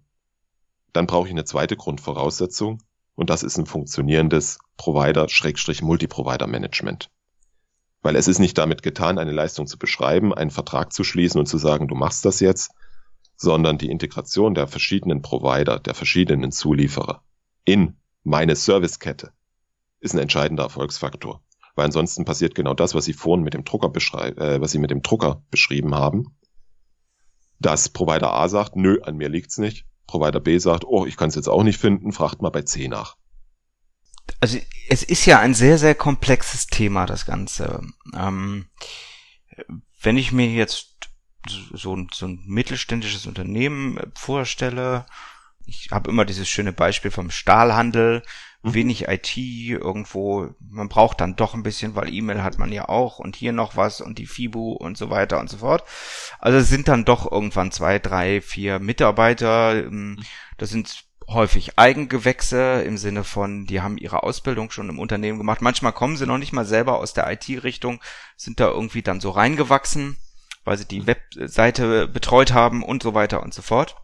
dann 0.94 1.08
brauche 1.08 1.28
ich 1.28 1.34
eine 1.34 1.44
zweite 1.44 1.76
Grundvoraussetzung, 1.76 2.82
und 3.16 3.30
das 3.30 3.44
ist 3.44 3.58
ein 3.58 3.66
funktionierendes 3.66 4.60
Provider-Multiprovider-Management. 4.78 7.10
Weil 8.02 8.16
es 8.16 8.28
ist 8.28 8.40
nicht 8.40 8.58
damit 8.58 8.84
getan, 8.84 9.18
eine 9.18 9.32
Leistung 9.32 9.68
zu 9.68 9.78
beschreiben, 9.78 10.34
einen 10.34 10.52
Vertrag 10.52 10.92
zu 10.92 11.04
schließen 11.04 11.40
und 11.40 11.46
zu 11.46 11.58
sagen, 11.58 11.88
du 11.88 11.96
machst 11.96 12.26
das 12.26 12.40
jetzt, 12.40 12.72
sondern 13.36 13.78
die 13.78 13.90
Integration 13.90 14.54
der 14.54 14.68
verschiedenen 14.68 15.22
Provider, 15.22 15.80
der 15.80 15.94
verschiedenen 15.94 16.52
Zulieferer 16.52 17.24
in 17.66 17.98
meine 18.24 18.56
Servicekette 18.56 19.32
ist 20.00 20.14
ein 20.14 20.20
entscheidender 20.20 20.64
Erfolgsfaktor. 20.64 21.42
Weil 21.76 21.86
ansonsten 21.86 22.26
passiert 22.26 22.56
genau 22.56 22.74
das, 22.74 22.94
was 22.94 23.06
Sie 23.06 23.14
vorhin 23.14 23.44
mit 23.44 23.54
dem 23.54 23.64
Drucker 23.64 23.90
beschreiben, 23.90 24.40
äh, 24.40 24.62
was 24.62 24.72
Sie 24.72 24.80
mit 24.80 24.92
dem 24.92 25.02
Drucker 25.02 25.44
beschrieben 25.50 25.96
haben. 25.96 26.36
Dass 27.60 27.90
Provider 27.90 28.34
A 28.34 28.48
sagt, 28.48 28.76
nö, 28.76 29.02
an 29.02 29.18
mir 29.18 29.30
liegt's 29.30 29.58
nicht. 29.58 29.86
Provider 30.08 30.40
B 30.40 30.58
sagt, 30.58 30.86
oh, 30.86 31.06
ich 31.06 31.18
kann 31.18 31.30
es 31.30 31.36
jetzt 31.36 31.48
auch 31.48 31.64
nicht 31.64 31.80
finden, 31.80 32.12
fragt 32.12 32.42
mal 32.42 32.50
bei 32.50 32.64
C 32.64 32.88
nach. 32.88 33.16
Also 34.40 34.60
es 34.90 35.04
ist 35.04 35.26
ja 35.26 35.40
ein 35.40 35.54
sehr, 35.54 35.78
sehr 35.78 35.96
komplexes 35.96 36.68
Thema, 36.68 37.06
das 37.06 37.26
Ganze. 37.26 37.82
Ähm, 38.14 38.68
wenn 40.02 40.18
ich 40.18 40.32
mir 40.32 40.48
jetzt 40.48 41.10
so, 41.48 41.96
ein, 41.96 42.08
so 42.14 42.28
ein 42.28 42.44
mittelständisches 42.46 43.26
Unternehmen 43.26 44.00
vorstelle, 44.16 45.06
ich 45.66 45.90
habe 45.92 46.10
immer 46.10 46.26
dieses 46.26 46.50
schöne 46.50 46.74
Beispiel 46.74 47.12
vom 47.12 47.32
Stahlhandel. 47.32 48.24
Wenig 48.64 49.10
IT 49.10 49.38
irgendwo, 49.38 50.50
man 50.60 50.88
braucht 50.88 51.20
dann 51.20 51.36
doch 51.36 51.54
ein 51.54 51.64
bisschen, 51.64 51.96
weil 51.96 52.14
E-Mail 52.14 52.44
hat 52.44 52.58
man 52.58 52.72
ja 52.72 52.88
auch 52.88 53.20
und 53.20 53.36
hier 53.36 53.52
noch 53.52 53.76
was 53.76 54.00
und 54.00 54.18
die 54.18 54.26
FIBU 54.26 54.72
und 54.72 54.98
so 54.98 55.10
weiter 55.10 55.40
und 55.40 55.50
so 55.50 55.58
fort. 55.58 55.84
Also 56.40 56.60
es 56.60 56.70
sind 56.70 56.88
dann 56.88 57.04
doch 57.04 57.30
irgendwann 57.30 57.72
zwei, 57.72 58.00
drei, 58.00 58.40
vier 58.40 58.80
Mitarbeiter. 58.80 59.84
Ähm, 59.84 60.12
mhm. 60.12 60.24
Das 60.58 60.70
sind 60.70 61.06
häufig 61.28 61.78
Eigengewächse 61.78 62.84
im 62.84 62.98
Sinne 62.98 63.26
von, 63.26 63.66
die 63.66 63.82
haben 63.82 63.98
ihre 63.98 64.24
Ausbildung 64.24 64.72
schon 64.72 64.90
im 64.90 65.00
Unternehmen 65.00 65.38
gemacht. 65.38 65.62
Manchmal 65.62 65.94
kommen 65.94 66.16
sie 66.16 66.26
noch 66.26 66.38
nicht 66.38 66.54
mal 66.54 66.66
selber 66.66 67.00
aus 67.00 67.14
der 67.14 67.30
IT-Richtung, 67.32 68.02
sind 68.38 68.60
da 68.60 68.70
irgendwie 68.70 69.02
dann 69.02 69.20
so 69.20 69.30
reingewachsen, 69.30 70.18
weil 70.64 70.78
sie 70.78 70.88
die 70.88 71.02
mhm. 71.02 71.08
Webseite 71.08 72.08
betreut 72.08 72.54
haben 72.54 72.82
und 72.82 73.04
so 73.04 73.14
weiter 73.14 73.44
und 73.44 73.54
so 73.54 73.62
fort. 73.62 73.98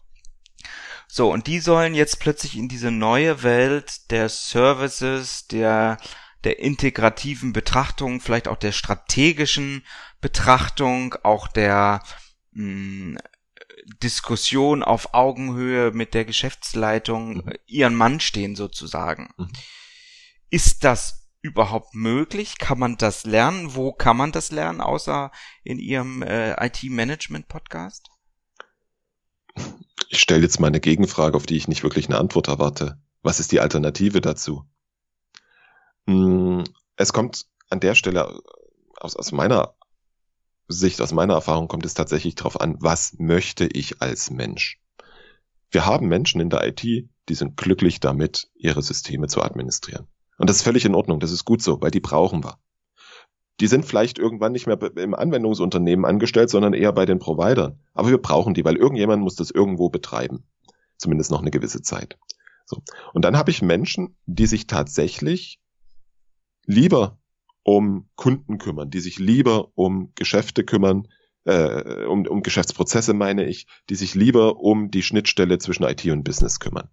So, 1.12 1.34
und 1.34 1.48
die 1.48 1.60
sollen 1.60 1.96
jetzt 1.96 2.20
plötzlich 2.20 2.56
in 2.56 2.68
diese 2.68 2.92
neue 2.92 3.42
Welt 3.42 4.12
der 4.12 4.30
Services, 4.30 5.48
der, 5.48 5.98
der 6.44 6.60
integrativen 6.60 7.52
Betrachtung, 7.52 8.22
vielleicht 8.22 8.48
auch 8.48 8.58
der 8.58 8.72
strategischen 8.72 9.84
Betrachtung, 10.22 11.16
auch 11.24 11.48
der 11.48 12.04
mh, 12.52 12.64
hm, 12.64 13.18
Diskussion 14.04 14.84
auf 14.84 15.16
Augenhöhe 15.16 15.90
mit 15.92 16.14
der 16.14 16.26
Geschäftsleitung 16.26 17.38
mhm. 17.38 17.54
ihren 17.66 17.96
Mann 17.96 18.20
stehen 18.20 18.56
sozusagen. 18.56 19.34
Mhm. 19.36 19.50
Ist 20.52 20.84
das 20.84 21.28
überhaupt 21.42 21.96
möglich? 21.96 22.60
Kann 22.60 22.78
man 22.78 22.98
das 22.98 23.24
lernen? 23.24 23.74
Wo 23.74 23.94
kann 23.94 24.16
man 24.16 24.32
das 24.32 24.52
lernen, 24.52 24.80
außer 24.80 25.32
in 25.64 25.80
Ihrem 25.80 26.22
äh, 26.22 26.54
IT-Management-Podcast? 26.68 28.10
Ich 30.12 30.20
stelle 30.20 30.42
jetzt 30.42 30.60
mal 30.60 30.68
eine 30.68 30.80
Gegenfrage, 30.80 31.38
auf 31.38 31.46
die 31.46 31.56
ich 31.56 31.68
nicht 31.68 31.84
wirklich 31.84 32.08
eine 32.08 32.18
Antwort 32.18 32.48
erwarte. 32.48 33.00
Was 33.22 33.40
ist 33.40 33.52
die 33.52 33.60
Alternative 33.60 34.22
dazu? 34.22 34.66
Hm, 36.08 36.64
es 36.96 37.14
kommt 37.14 37.46
an 37.70 37.80
der 37.80 37.94
Stelle 37.94 38.42
aus, 38.98 39.16
aus 39.16 39.32
meiner 39.32 39.76
Sicht, 40.68 41.00
aus 41.00 41.12
meiner 41.12 41.36
Erfahrung 41.36 41.68
kommt 41.68 41.86
es 41.86 41.94
tatsächlich 41.94 42.34
darauf 42.34 42.60
an, 42.60 42.78
was 42.80 43.18
möchte 43.20 43.68
ich 43.68 44.02
als 44.02 44.32
Mensch? 44.32 44.82
Wir 45.70 45.86
haben 45.86 46.08
Menschen 46.08 46.42
in 46.42 46.50
der 46.50 46.68
IT, 46.68 46.82
die 46.82 47.36
sind 47.36 47.56
glücklich 47.56 48.00
damit, 48.00 48.50
ihre 48.56 48.82
Systeme 48.82 49.28
zu 49.28 49.44
administrieren. 49.44 50.08
Und 50.40 50.50
das 50.50 50.58
ist 50.58 50.64
völlig 50.64 50.86
in 50.86 50.96
Ordnung, 50.96 51.20
das 51.20 51.32
ist 51.32 51.46
gut 51.46 51.62
so, 51.62 51.82
weil 51.82 51.92
die 51.92 52.00
brauchen 52.00 52.44
wir 52.44 52.58
die 53.60 53.68
sind 53.68 53.86
vielleicht 53.86 54.20
irgendwann 54.20 54.54
nicht 54.54 54.68
mehr 54.68 54.80
im 54.96 55.14
Anwendungsunternehmen 55.14 56.06
angestellt, 56.06 56.50
sondern 56.50 56.74
eher 56.74 56.94
bei 56.94 57.06
den 57.06 57.20
Providern. 57.20 57.80
Aber 57.94 58.10
wir 58.10 58.18
brauchen 58.18 58.54
die, 58.54 58.64
weil 58.64 58.78
irgendjemand 58.78 59.22
muss 59.22 59.36
das 59.36 59.52
irgendwo 59.52 59.90
betreiben. 59.90 60.44
Zumindest 60.98 61.32
noch 61.32 61.42
eine 61.42 61.52
gewisse 61.52 61.82
Zeit. 61.82 62.18
So. 62.66 62.82
Und 63.14 63.26
dann 63.26 63.38
habe 63.38 63.52
ich 63.52 63.62
Menschen, 63.62 64.16
die 64.26 64.46
sich 64.46 64.68
tatsächlich 64.68 65.60
lieber 66.66 67.18
um 67.64 68.10
Kunden 68.16 68.58
kümmern, 68.58 68.90
die 68.90 69.00
sich 69.00 69.20
lieber 69.20 69.72
um 69.76 70.12
Geschäfte 70.16 70.64
kümmern, 70.64 71.08
äh, 71.46 72.06
um, 72.06 72.26
um 72.28 72.44
Geschäftsprozesse 72.44 73.14
meine 73.14 73.46
ich, 73.46 73.68
die 73.90 73.96
sich 73.96 74.16
lieber 74.16 74.58
um 74.58 74.92
die 74.92 75.04
Schnittstelle 75.04 75.58
zwischen 75.58 75.84
IT 75.84 76.06
und 76.06 76.24
Business 76.24 76.60
kümmern. 76.60 76.90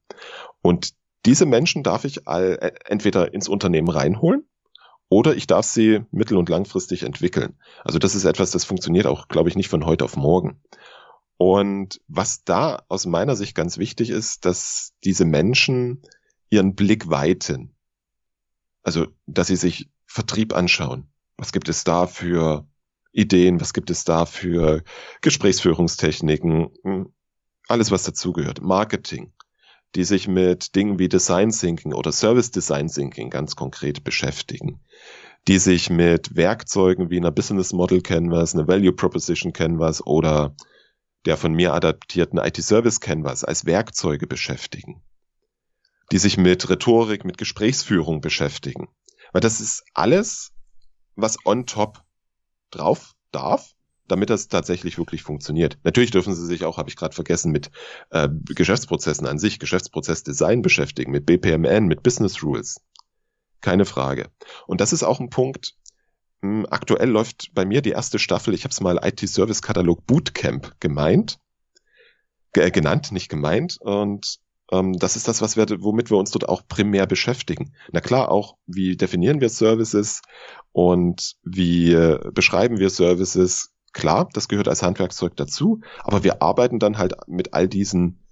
Und 0.63 0.95
diese 1.25 1.47
Menschen 1.47 1.83
darf 1.83 2.05
ich 2.05 2.27
all, 2.27 2.59
äh, 2.61 2.73
entweder 2.87 3.33
ins 3.35 3.49
Unternehmen 3.49 3.89
reinholen 3.89 4.47
oder 5.09 5.37
ich 5.37 5.47
darf 5.47 5.67
sie 5.67 6.05
mittel- 6.11 6.37
und 6.37 6.49
langfristig 6.49 7.03
entwickeln. 7.03 7.59
Also 7.85 7.99
das 7.99 8.15
ist 8.15 8.25
etwas, 8.25 8.51
das 8.51 8.65
funktioniert 8.65 9.07
auch, 9.07 9.29
glaube 9.29 9.49
ich, 9.49 9.57
nicht 9.57 9.69
von 9.69 9.87
heute 9.87 10.05
auf 10.05 10.17
morgen. 10.17 10.61
Und 11.37 12.01
was 12.09 12.45
da 12.45 12.83
aus 12.89 13.07
meiner 13.07 13.37
Sicht 13.37 13.55
ganz 13.55 13.79
wichtig 13.79 14.11
ist, 14.11 14.45
dass 14.45 14.95
diese 15.05 15.25
Menschen 15.25 16.03
ihren 16.49 16.75
Blick 16.75 17.11
weiten. 17.11 17.75
Also, 18.83 19.09
dass 19.27 19.49
sie 19.49 19.57
sich 19.57 19.91
Vertrieb 20.07 20.55
anschauen. 20.55 21.09
Was 21.37 21.53
gibt 21.53 21.69
es 21.69 21.85
da 21.85 22.07
für 22.07 22.67
Ideen? 23.13 23.61
Was 23.61 23.75
gibt 23.75 23.91
es 23.91 24.05
da 24.05 24.25
für 24.25 24.83
Gesprächsführungstechniken? 25.21 26.71
Hm, 26.83 27.13
alles, 27.69 27.91
was 27.91 28.05
dazugehört. 28.05 28.63
Marketing, 28.63 29.33
die 29.97 30.05
sich 30.05 30.29
mit 30.29 30.77
Dingen 30.77 30.99
wie 30.99 31.09
Design 31.09 31.51
Thinking 31.51 31.95
oder 31.95 32.13
Service 32.13 32.51
Design 32.51 32.89
Thinking 32.89 33.31
ganz 33.31 33.57
konkret 33.57 34.05
beschäftigen, 34.05 34.81
die 35.49 35.59
sich 35.59 35.89
mit 35.89 36.37
Werkzeugen 36.37 37.09
wie 37.09 37.17
einer 37.17 37.31
Business 37.31 37.73
Model 37.73 38.03
Canvas, 38.03 38.55
einer 38.55 38.69
Value 38.69 38.93
Proposition 38.93 39.55
Canvas 39.55 40.07
oder 40.07 40.55
der 41.25 41.39
von 41.39 41.55
mir 41.55 41.73
adaptierten 41.73 42.39
IT 42.39 42.63
Service 42.63 43.01
Canvas 43.01 43.43
als 43.43 43.65
Werkzeuge 43.65 44.27
beschäftigen, 44.27 45.03
die 46.13 46.19
sich 46.19 46.37
mit 46.37 46.69
Rhetorik, 46.69 47.25
mit 47.25 47.39
Gesprächsführung 47.39 48.21
beschäftigen. 48.21 48.89
Weil 49.33 49.41
das 49.41 49.63
ist 49.63 49.83
alles, 49.95 50.53
was 51.15 51.39
on 51.47 51.65
top 51.65 52.05
drauf 52.71 53.15
darf, 53.33 53.73
damit 54.09 54.31
das 54.31 54.49
tatsächlich 54.49 54.99
wirklich 54.99 55.23
funktioniert. 55.23 55.79
Natürlich 55.85 56.11
dürfen 56.11 56.35
sie 56.35 56.47
sich 56.47 56.65
auch, 56.65 56.79
habe 56.79 56.89
ich 56.89 56.97
gerade 56.97 57.15
vergessen, 57.15 57.53
mit 57.53 57.71
äh, 58.11 58.29
Geschäftsprozessen 58.47 59.27
an 59.27 59.39
sich, 59.39 59.59
Geschäftsprozessdesign 59.59 60.63
beschäftigen, 60.63 61.13
mit 61.13 61.27
BPMN, 61.27 61.87
mit 61.87 62.03
Business 62.03 62.43
Rules. 62.43 62.81
Keine 63.61 63.85
Frage. 63.85 64.29
Und 64.67 64.81
das 64.81 64.93
ist 64.93 65.03
auch 65.03 65.21
ein 65.21 65.31
Punkt, 65.31 65.75
hm, 66.43 66.67
aktuell 66.71 67.09
läuft 67.09 67.53
bei 67.55 67.65
mir 67.65 67.83
die 67.83 67.91
erste 67.91 68.19
Staffel, 68.19 68.55
ich 68.55 68.65
habe 68.65 68.73
es 68.73 68.81
mal 68.81 69.01
IT-Service-Katalog 69.03 70.07
Bootcamp 70.07 70.75
gemeint, 70.81 71.39
äh, 72.55 72.71
genannt, 72.71 73.13
nicht 73.13 73.29
gemeint. 73.29 73.79
Und 73.81 74.39
ähm, 74.73 74.95
das 74.99 75.17
ist 75.17 75.29
das, 75.29 75.41
was 75.43 75.57
wir, 75.57 75.67
womit 75.81 76.11
wir 76.11 76.19
uns 76.19 76.31
dort 76.31 76.49
auch 76.49 76.67
primär 76.67 77.07
beschäftigen. 77.07 77.73
Na 77.93 78.01
klar, 78.01 78.31
auch 78.31 78.57
wie 78.67 78.97
definieren 78.97 79.41
wir 79.41 79.49
Services 79.49 80.23
und 80.73 81.37
wie 81.43 81.93
äh, 81.93 82.19
beschreiben 82.33 82.79
wir 82.79 82.91
Services. 82.91 83.73
Klar, 83.97 84.29
das 84.35 84.49
gehört 84.49 84.69
als 84.69 84.83
Handwerkszeug 84.83 85.37
dazu, 85.37 85.81
aber 86.05 86.23
wir 86.23 86.43
arbeiten 86.43 86.79
dann 86.79 86.99
halt 86.99 87.15
mit 87.29 87.55
all 87.55 87.67
diesen 87.67 88.23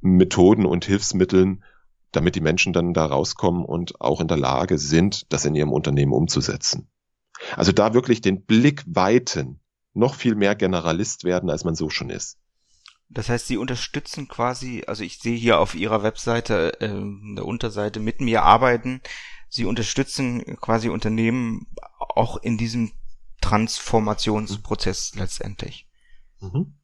Methoden 0.00 0.64
und 0.64 0.84
Hilfsmitteln, 0.84 1.64
damit 2.12 2.36
die 2.36 2.40
Menschen 2.40 2.72
dann 2.72 2.94
da 2.94 3.06
rauskommen 3.06 3.64
und 3.64 4.00
auch 4.00 4.20
in 4.20 4.28
der 4.28 4.36
Lage 4.36 4.78
sind, 4.78 5.32
das 5.32 5.44
in 5.44 5.56
ihrem 5.56 5.72
Unternehmen 5.72 6.12
umzusetzen. 6.12 6.88
Also 7.56 7.72
da 7.72 7.92
wirklich 7.92 8.20
den 8.20 8.44
Blick 8.44 8.84
weiten, 8.86 9.58
noch 9.94 10.14
viel 10.14 10.36
mehr 10.36 10.54
Generalist 10.54 11.24
werden, 11.24 11.50
als 11.50 11.64
man 11.64 11.74
so 11.74 11.90
schon 11.90 12.10
ist. 12.10 12.38
Das 13.08 13.28
heißt, 13.28 13.48
Sie 13.48 13.56
unterstützen 13.56 14.28
quasi, 14.28 14.84
also 14.86 15.02
ich 15.02 15.18
sehe 15.18 15.36
hier 15.36 15.58
auf 15.58 15.74
Ihrer 15.74 16.04
Webseite, 16.04 16.80
äh, 16.80 17.34
der 17.34 17.44
Unterseite 17.44 17.98
mit 17.98 18.20
mir 18.20 18.44
arbeiten. 18.44 19.00
Sie 19.48 19.64
unterstützen 19.64 20.56
quasi 20.60 20.88
Unternehmen 20.88 21.66
auch 21.98 22.36
in 22.36 22.56
diesem 22.56 22.92
Transformationsprozess 23.40 25.12
mhm. 25.14 25.20
letztendlich. 25.20 25.86
Mhm. 26.40 26.74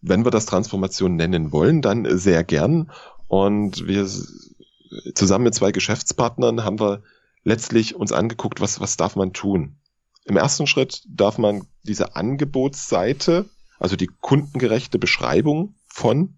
Wenn 0.00 0.24
wir 0.24 0.30
das 0.30 0.46
Transformation 0.46 1.16
nennen 1.16 1.52
wollen, 1.52 1.82
dann 1.82 2.18
sehr 2.18 2.44
gern. 2.44 2.90
Und 3.26 3.86
wir 3.86 4.08
zusammen 5.14 5.44
mit 5.44 5.54
zwei 5.54 5.72
Geschäftspartnern 5.72 6.64
haben 6.64 6.80
wir 6.80 7.02
letztlich 7.42 7.94
uns 7.96 8.12
angeguckt, 8.12 8.60
was, 8.60 8.80
was 8.80 8.96
darf 8.96 9.16
man 9.16 9.32
tun. 9.32 9.76
Im 10.24 10.36
ersten 10.36 10.66
Schritt 10.66 11.02
darf 11.08 11.38
man 11.38 11.66
diese 11.82 12.16
Angebotsseite 12.16 13.46
also 13.78 13.96
die 13.96 14.10
kundengerechte 14.20 14.98
Beschreibung 14.98 15.74
von 15.86 16.36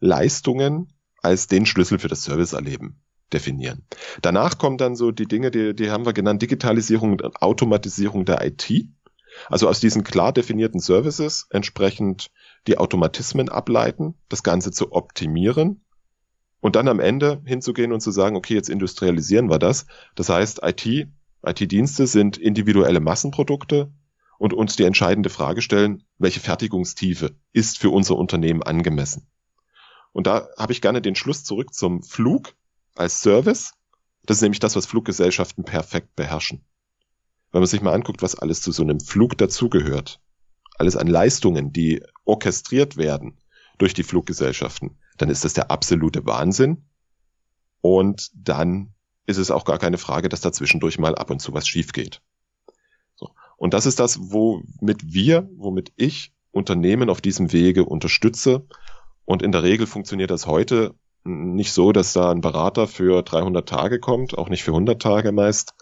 Leistungen 0.00 0.92
als 1.22 1.46
den 1.46 1.66
Schlüssel 1.66 1.98
für 1.98 2.08
das 2.08 2.24
Serviceerleben 2.24 3.00
definieren. 3.32 3.84
Danach 4.22 4.58
kommen 4.58 4.78
dann 4.78 4.96
so 4.96 5.12
die 5.12 5.26
Dinge, 5.26 5.50
die, 5.50 5.74
die 5.74 5.90
haben 5.90 6.04
wir 6.04 6.12
genannt, 6.12 6.42
Digitalisierung 6.42 7.12
und 7.12 7.42
Automatisierung 7.42 8.24
der 8.24 8.44
IT. 8.44 8.70
Also 9.48 9.68
aus 9.68 9.80
diesen 9.80 10.04
klar 10.04 10.32
definierten 10.32 10.80
Services 10.80 11.46
entsprechend 11.50 12.30
die 12.66 12.78
Automatismen 12.78 13.48
ableiten, 13.48 14.14
das 14.28 14.42
Ganze 14.42 14.70
zu 14.70 14.92
optimieren 14.92 15.84
und 16.60 16.76
dann 16.76 16.88
am 16.88 17.00
Ende 17.00 17.40
hinzugehen 17.44 17.92
und 17.92 18.00
zu 18.00 18.10
sagen, 18.10 18.36
okay, 18.36 18.54
jetzt 18.54 18.68
industrialisieren 18.68 19.48
wir 19.48 19.58
das. 19.58 19.86
Das 20.14 20.28
heißt, 20.28 20.60
IT, 20.62 21.08
IT-Dienste 21.44 22.06
sind 22.06 22.36
individuelle 22.36 23.00
Massenprodukte, 23.00 23.92
und 24.40 24.54
uns 24.54 24.74
die 24.74 24.84
entscheidende 24.84 25.28
Frage 25.28 25.60
stellen, 25.60 26.02
welche 26.16 26.40
Fertigungstiefe 26.40 27.36
ist 27.52 27.78
für 27.78 27.90
unser 27.90 28.16
Unternehmen 28.16 28.62
angemessen. 28.62 29.28
Und 30.12 30.26
da 30.26 30.48
habe 30.56 30.72
ich 30.72 30.80
gerne 30.80 31.02
den 31.02 31.14
Schluss 31.14 31.44
zurück 31.44 31.74
zum 31.74 32.02
Flug 32.02 32.54
als 32.94 33.20
Service. 33.20 33.74
Das 34.24 34.38
ist 34.38 34.42
nämlich 34.42 34.58
das, 34.58 34.76
was 34.76 34.86
Fluggesellschaften 34.86 35.64
perfekt 35.64 36.16
beherrschen. 36.16 36.64
Wenn 37.52 37.60
man 37.60 37.66
sich 37.66 37.80
mal 37.80 37.94
anguckt, 37.94 38.22
was 38.22 38.34
alles 38.34 38.60
zu 38.60 38.72
so 38.72 38.82
einem 38.82 39.00
Flug 39.00 39.36
dazugehört, 39.38 40.20
alles 40.78 40.96
an 40.96 41.06
Leistungen, 41.06 41.72
die 41.72 42.02
orchestriert 42.24 42.96
werden 42.96 43.38
durch 43.78 43.94
die 43.94 44.02
Fluggesellschaften, 44.02 44.98
dann 45.18 45.30
ist 45.30 45.44
das 45.44 45.52
der 45.52 45.70
absolute 45.70 46.26
Wahnsinn. 46.26 46.84
Und 47.80 48.30
dann 48.34 48.94
ist 49.26 49.38
es 49.38 49.50
auch 49.50 49.64
gar 49.64 49.78
keine 49.78 49.98
Frage, 49.98 50.28
dass 50.28 50.40
dazwischendurch 50.40 50.98
mal 50.98 51.14
ab 51.14 51.30
und 51.30 51.40
zu 51.40 51.52
was 51.54 51.66
schief 51.66 51.92
geht. 51.92 52.22
Und 53.60 53.74
das 53.74 53.84
ist 53.84 54.00
das, 54.00 54.18
womit 54.32 55.12
wir, 55.12 55.46
womit 55.54 55.92
ich 55.96 56.32
Unternehmen 56.50 57.10
auf 57.10 57.20
diesem 57.20 57.52
Wege 57.52 57.84
unterstütze. 57.84 58.66
Und 59.26 59.42
in 59.42 59.52
der 59.52 59.62
Regel 59.62 59.86
funktioniert 59.86 60.30
das 60.30 60.46
heute 60.46 60.94
nicht 61.24 61.72
so, 61.72 61.92
dass 61.92 62.14
da 62.14 62.30
ein 62.30 62.40
Berater 62.40 62.86
für 62.86 63.22
300 63.22 63.68
Tage 63.68 64.00
kommt, 64.00 64.38
auch 64.38 64.48
nicht 64.48 64.62
für 64.62 64.70
100 64.70 65.00
Tage 65.00 65.30
meist, 65.32 65.74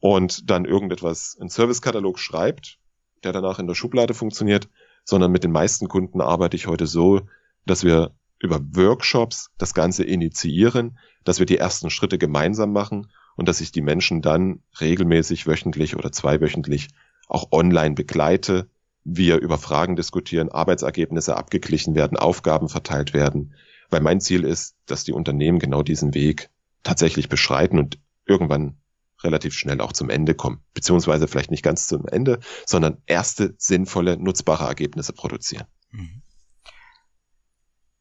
und 0.00 0.50
dann 0.50 0.64
irgendetwas 0.64 1.36
in 1.40 1.48
Servicekatalog 1.48 2.18
schreibt, 2.18 2.78
der 3.24 3.32
danach 3.32 3.58
in 3.58 3.66
der 3.66 3.74
Schublade 3.74 4.14
funktioniert, 4.14 4.68
sondern 5.04 5.32
mit 5.32 5.44
den 5.44 5.52
meisten 5.52 5.88
Kunden 5.88 6.20
arbeite 6.20 6.56
ich 6.56 6.66
heute 6.66 6.86
so, 6.86 7.22
dass 7.66 7.84
wir 7.84 8.12
über 8.40 8.60
Workshops 8.60 9.50
das 9.58 9.74
Ganze 9.74 10.04
initiieren, 10.04 10.98
dass 11.24 11.38
wir 11.38 11.46
die 11.46 11.58
ersten 11.58 11.90
Schritte 11.90 12.18
gemeinsam 12.18 12.72
machen 12.72 13.10
und 13.36 13.48
dass 13.48 13.60
ich 13.60 13.72
die 13.72 13.82
Menschen 13.82 14.22
dann 14.22 14.62
regelmäßig 14.80 15.46
wöchentlich 15.46 15.96
oder 15.96 16.12
zweiwöchentlich 16.12 16.88
auch 17.26 17.50
online 17.50 17.94
begleite, 17.94 18.68
wir 19.04 19.38
über 19.38 19.58
Fragen 19.58 19.96
diskutieren, 19.96 20.50
Arbeitsergebnisse 20.50 21.36
abgeglichen 21.36 21.94
werden, 21.94 22.18
Aufgaben 22.18 22.68
verteilt 22.68 23.14
werden, 23.14 23.54
weil 23.90 24.00
mein 24.00 24.20
Ziel 24.20 24.44
ist, 24.44 24.76
dass 24.86 25.04
die 25.04 25.12
Unternehmen 25.12 25.58
genau 25.58 25.82
diesen 25.82 26.14
Weg 26.14 26.50
tatsächlich 26.82 27.28
beschreiten 27.28 27.78
und 27.78 27.98
irgendwann 28.26 28.76
relativ 29.22 29.54
schnell 29.54 29.80
auch 29.80 29.92
zum 29.92 30.10
Ende 30.10 30.34
kommen, 30.34 30.62
beziehungsweise 30.74 31.28
vielleicht 31.28 31.50
nicht 31.50 31.62
ganz 31.62 31.86
zum 31.86 32.06
Ende, 32.06 32.40
sondern 32.66 33.02
erste 33.06 33.54
sinnvolle, 33.58 34.16
nutzbare 34.16 34.64
Ergebnisse 34.64 35.12
produzieren. 35.12 35.66
Mhm. 35.90 36.22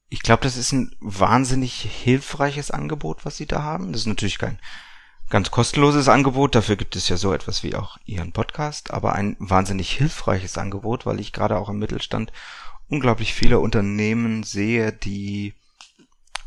Ich 0.10 0.22
glaube, 0.22 0.44
das 0.44 0.56
ist 0.56 0.72
ein 0.72 0.96
wahnsinnig 1.00 1.74
hilfreiches 1.74 2.72
Angebot, 2.72 3.26
was 3.26 3.38
Sie 3.38 3.46
da 3.46 3.64
haben. 3.64 3.92
Das 3.92 4.02
ist 4.02 4.08
natürlich 4.08 4.38
kein 4.38 4.60
ganz 5.30 5.52
kostenloses 5.52 6.08
Angebot. 6.08 6.56
Dafür 6.56 6.78
gibt 6.78 6.96
es 6.96 7.10
ja 7.10 7.18
so 7.18 7.34
etwas 7.34 7.64
wie 7.64 7.76
auch 7.76 7.98
Ihren 8.06 8.32
Podcast, 8.32 8.92
aber 8.92 9.14
ein 9.14 9.36
wahnsinnig 9.40 9.92
hilfreiches 9.92 10.58
Angebot, 10.58 11.06
weil 11.06 11.20
ich 11.20 11.34
gerade 11.34 11.58
auch 11.58 11.70
im 11.70 11.80
Mittelstand 11.80 12.32
unglaublich 12.88 13.34
viele 13.34 13.60
Unternehmen 13.60 14.44
sehe, 14.44 14.94
die 14.94 15.54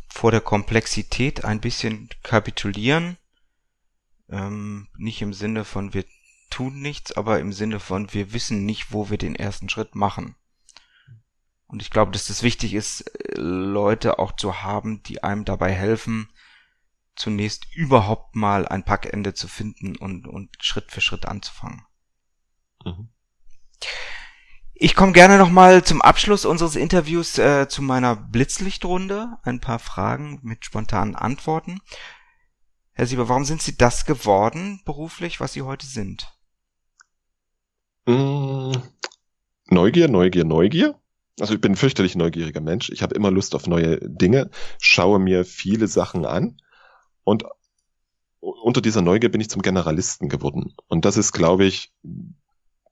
vor 0.09 0.31
der 0.31 0.41
Komplexität 0.41 1.45
ein 1.45 1.61
bisschen 1.61 2.09
kapitulieren. 2.23 3.17
Ähm, 4.31 4.89
nicht 4.97 5.21
im 5.23 5.33
Sinne 5.33 5.65
von 5.65 5.93
wir 5.93 6.05
tun 6.51 6.81
nichts, 6.81 7.13
aber 7.13 7.41
im 7.41 7.53
Sinne 7.53 7.81
von 7.81 8.13
wir 8.13 8.33
wissen 8.33 8.65
nicht, 8.65 8.93
wo 8.93 9.11
wir 9.11 9.19
den 9.19 9.35
ersten 9.35 9.69
Schritt 9.69 9.95
machen. 9.95 10.37
Und 11.67 11.83
ich 11.83 11.91
glaube, 11.91 12.11
dass 12.11 12.27
das 12.27 12.43
wichtig 12.43 12.75
ist, 12.75 13.05
Leute 13.37 14.19
auch 14.19 14.33
zu 14.33 14.63
haben, 14.63 15.03
die 15.05 15.23
einem 15.23 15.45
dabei 15.45 15.73
helfen, 15.73 16.29
zunächst 17.15 17.73
überhaupt 17.75 18.35
mal 18.35 18.67
ein 18.67 18.85
Packende 18.85 19.35
zu 19.35 19.47
finden 19.47 19.97
und, 19.97 20.27
und 20.27 20.51
Schritt 20.61 20.91
für 20.91 21.01
Schritt 21.01 21.27
anzufangen. 21.27 21.85
Mhm. 22.85 23.09
Ich 24.75 24.97
komme 24.97 25.13
gerne 25.13 25.37
nochmal 25.37 25.85
zum 25.85 26.01
Abschluss 26.01 26.47
unseres 26.47 26.75
Interviews 26.75 27.37
äh, 27.39 27.69
zu 27.69 27.83
meiner 27.83 28.17
Blitzlichtrunde. 28.17 29.37
Ein 29.43 29.61
paar 29.61 29.79
Fragen 29.79 30.41
mit 30.43 30.65
spontanen 30.65 31.15
Antworten. 31.15 31.81
Herr 32.93 33.07
Sieber, 33.07 33.29
warum 33.29 33.45
sind 33.45 33.63
Sie 33.63 33.77
das 33.77 34.05
geworden 34.05 34.81
beruflich, 34.85 35.41
was 35.41 35.53
Sie 35.53 35.63
heute 35.63 35.87
sind? 35.87 36.33
Mm, 38.07 38.73
Neugier, 39.69 40.09
Neugier, 40.09 40.45
Neugier. 40.45 41.01
Also 41.39 41.55
ich 41.55 41.61
bin 41.61 41.73
ein 41.73 41.77
fürchterlich 41.77 42.17
neugieriger 42.17 42.61
Mensch. 42.61 42.91
Ich 42.91 43.03
habe 43.03 43.15
immer 43.15 43.31
Lust 43.31 43.55
auf 43.55 43.67
neue 43.67 43.99
Dinge, 44.01 44.51
schaue 44.79 45.19
mir 45.19 45.45
viele 45.45 45.87
Sachen 45.87 46.27
an 46.27 46.61
und 47.25 47.45
unter 48.41 48.81
dieser 48.81 49.03
Neugier 49.03 49.31
bin 49.31 49.41
ich 49.41 49.51
zum 49.51 49.63
Generalisten 49.63 50.29
geworden. 50.29 50.75
Und 50.89 51.05
das 51.05 51.17
ist, 51.17 51.33
glaube 51.33 51.65
ich, 51.65 51.93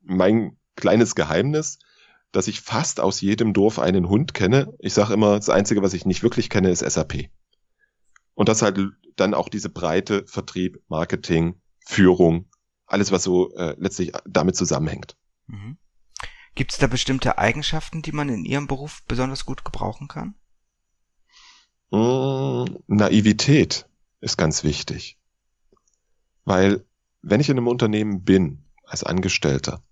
mein 0.02 0.56
kleines 0.76 1.14
Geheimnis, 1.14 1.78
dass 2.32 2.48
ich 2.48 2.60
fast 2.60 3.00
aus 3.00 3.20
jedem 3.20 3.52
Dorf 3.52 3.78
einen 3.78 4.08
Hund 4.08 4.34
kenne. 4.34 4.74
Ich 4.78 4.94
sage 4.94 5.14
immer, 5.14 5.36
das 5.36 5.48
Einzige, 5.48 5.82
was 5.82 5.94
ich 5.94 6.04
nicht 6.04 6.22
wirklich 6.22 6.50
kenne, 6.50 6.70
ist 6.70 6.80
SAP. 6.80 7.30
Und 8.38 8.48
das 8.48 8.62
halt 8.62 8.78
dann 9.16 9.34
auch 9.34 9.48
diese 9.48 9.68
breite 9.68 10.24
Vertrieb, 10.28 10.80
Marketing, 10.86 11.60
Führung, 11.84 12.48
alles, 12.86 13.10
was 13.10 13.24
so 13.24 13.52
äh, 13.56 13.74
letztlich 13.80 14.12
damit 14.28 14.54
zusammenhängt. 14.54 15.16
Mhm. 15.48 15.76
Gibt 16.54 16.70
es 16.70 16.78
da 16.78 16.86
bestimmte 16.86 17.36
Eigenschaften, 17.38 18.00
die 18.00 18.12
man 18.12 18.28
in 18.28 18.44
Ihrem 18.44 18.68
Beruf 18.68 19.02
besonders 19.08 19.44
gut 19.44 19.64
gebrauchen 19.64 20.06
kann? 20.06 20.36
Mm, 21.90 22.76
Naivität 22.86 23.88
ist 24.20 24.38
ganz 24.38 24.62
wichtig. 24.62 25.18
Weil 26.44 26.86
wenn 27.22 27.40
ich 27.40 27.48
in 27.48 27.56
einem 27.56 27.66
Unternehmen 27.66 28.22
bin, 28.22 28.64
als 28.84 29.02
Angestellter, 29.02 29.82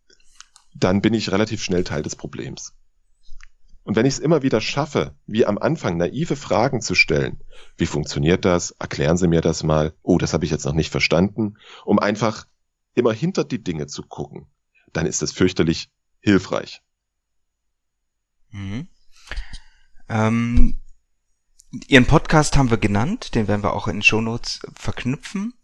dann 0.73 1.03
bin 1.03 1.15
ich 1.15 1.33
relativ 1.33 1.65
schnell 1.65 1.83
Teil 1.83 2.05
des 2.05 2.15
Problems. 2.15 2.77
Und 3.87 3.94
wenn 3.94 4.05
ich 4.05 4.14
es 4.14 4.18
immer 4.18 4.42
wieder 4.42 4.61
schaffe, 4.61 5.14
wie 5.29 5.46
am 5.46 5.59
Anfang 5.59 5.96
naive 5.96 6.35
Fragen 6.35 6.81
zu 6.81 6.96
stellen, 6.96 7.38
wie 7.77 7.87
funktioniert 7.87 8.44
das? 8.44 8.72
Erklären 8.72 9.16
Sie 9.16 9.29
mir 9.29 9.42
das 9.42 9.62
mal. 9.62 9.94
Oh, 10.03 10.18
das 10.18 10.33
habe 10.33 10.44
ich 10.44 10.51
jetzt 10.51 10.64
noch 10.64 10.72
nicht 10.72 10.90
verstanden, 10.90 11.57
um 11.85 12.01
einfach 12.01 12.49
immer 12.94 13.12
hinter 13.12 13.44
die 13.44 13.62
Dinge 13.62 13.87
zu 13.87 14.03
gucken, 14.03 14.49
dann 14.92 15.07
ist 15.07 15.22
das 15.22 15.31
fürchterlich 15.31 15.88
hilfreich. 16.18 16.83
Mhm. 18.51 18.88
Ähm, 20.09 20.81
Ihren 21.87 22.07
Podcast 22.07 22.57
haben 22.57 22.70
wir 22.70 22.79
genannt, 22.79 23.37
den 23.37 23.46
werden 23.46 23.62
wir 23.62 23.72
auch 23.72 23.87
in 23.87 23.99
den 23.99 24.03
Shownotes 24.03 24.62
verknüpfen. 24.75 25.55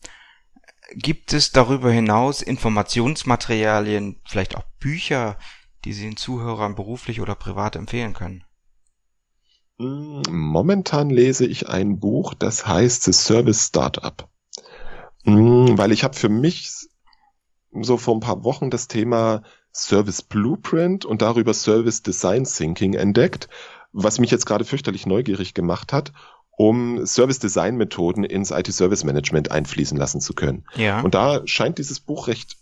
Gibt 0.95 1.33
es 1.33 1.51
darüber 1.51 1.91
hinaus 1.91 2.41
Informationsmaterialien, 2.41 4.21
vielleicht 4.29 4.55
auch 4.55 4.65
Bücher, 4.79 5.39
die 5.85 5.93
Sie 5.93 6.05
den 6.05 6.17
Zuhörern 6.17 6.75
beruflich 6.75 7.21
oder 7.21 7.35
privat 7.35 7.77
empfehlen 7.77 8.15
können? 8.15 8.45
Mm, 9.79 10.23
momentan 10.31 11.11
lese 11.11 11.47
ich 11.47 11.69
ein 11.69 11.99
Buch, 11.99 12.35
das 12.35 12.67
heißt 12.67 13.05
The 13.05 13.13
Service 13.13 13.67
Startup. 13.67 14.29
Mm, 15.25 15.77
weil 15.77 15.93
ich 15.93 16.05
habe 16.05 16.15
für 16.15 16.29
mich 16.29 16.71
so 17.81 17.97
vor 17.97 18.15
ein 18.15 18.21
paar 18.21 18.45
Wochen 18.45 18.71
das 18.71 18.89
Thema 18.89 19.43
Service 19.73 20.23
Blueprint 20.23 21.05
und 21.05 21.23
darüber 21.23 21.55
Service 21.55 22.03
Design 22.03 22.45
Thinking 22.45 22.95
entdeckt, 22.95 23.49
was 23.93 24.19
mich 24.19 24.31
jetzt 24.31 24.47
gerade 24.47 24.65
fürchterlich 24.65 25.07
neugierig 25.07 25.55
gemacht 25.55 25.93
hat, 25.93 26.13
um 26.57 27.07
Service 27.07 27.39
Design 27.39 27.77
Methoden 27.77 28.25
ins 28.25 28.51
IT 28.51 28.71
Service 28.73 29.05
Management 29.05 29.51
einfließen 29.51 29.97
lassen 29.97 30.21
zu 30.21 30.35
können. 30.35 30.65
Ja. 30.77 31.01
Und 31.01 31.15
da 31.15 31.43
scheint 31.47 31.79
dieses 31.79 32.01
Buch 32.01 32.29
recht 32.29 32.59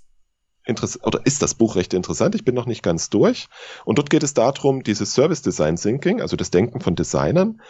interessant, 0.65 1.07
oder 1.07 1.25
ist 1.25 1.43
das 1.43 1.55
Buch 1.55 1.77
recht 1.77 1.95
interessant. 1.95 2.35
Ich 2.35 2.45
bin 2.45 2.55
noch 2.55 2.67
nicht 2.67 2.83
ganz 2.83 3.11
durch. 3.11 3.49
Und 3.85 3.99
dort 3.99 4.11
geht 4.11 4.23
es 4.23 4.35
darum, 4.35 4.83
dieses 4.83 5.15
Service 5.15 5.43
Design 5.43 5.77
Thinking, 5.77 6.21
also 6.21 6.37
das 6.37 6.51
Denken 6.51 6.81
von 6.81 6.97
Designern, 6.97 7.61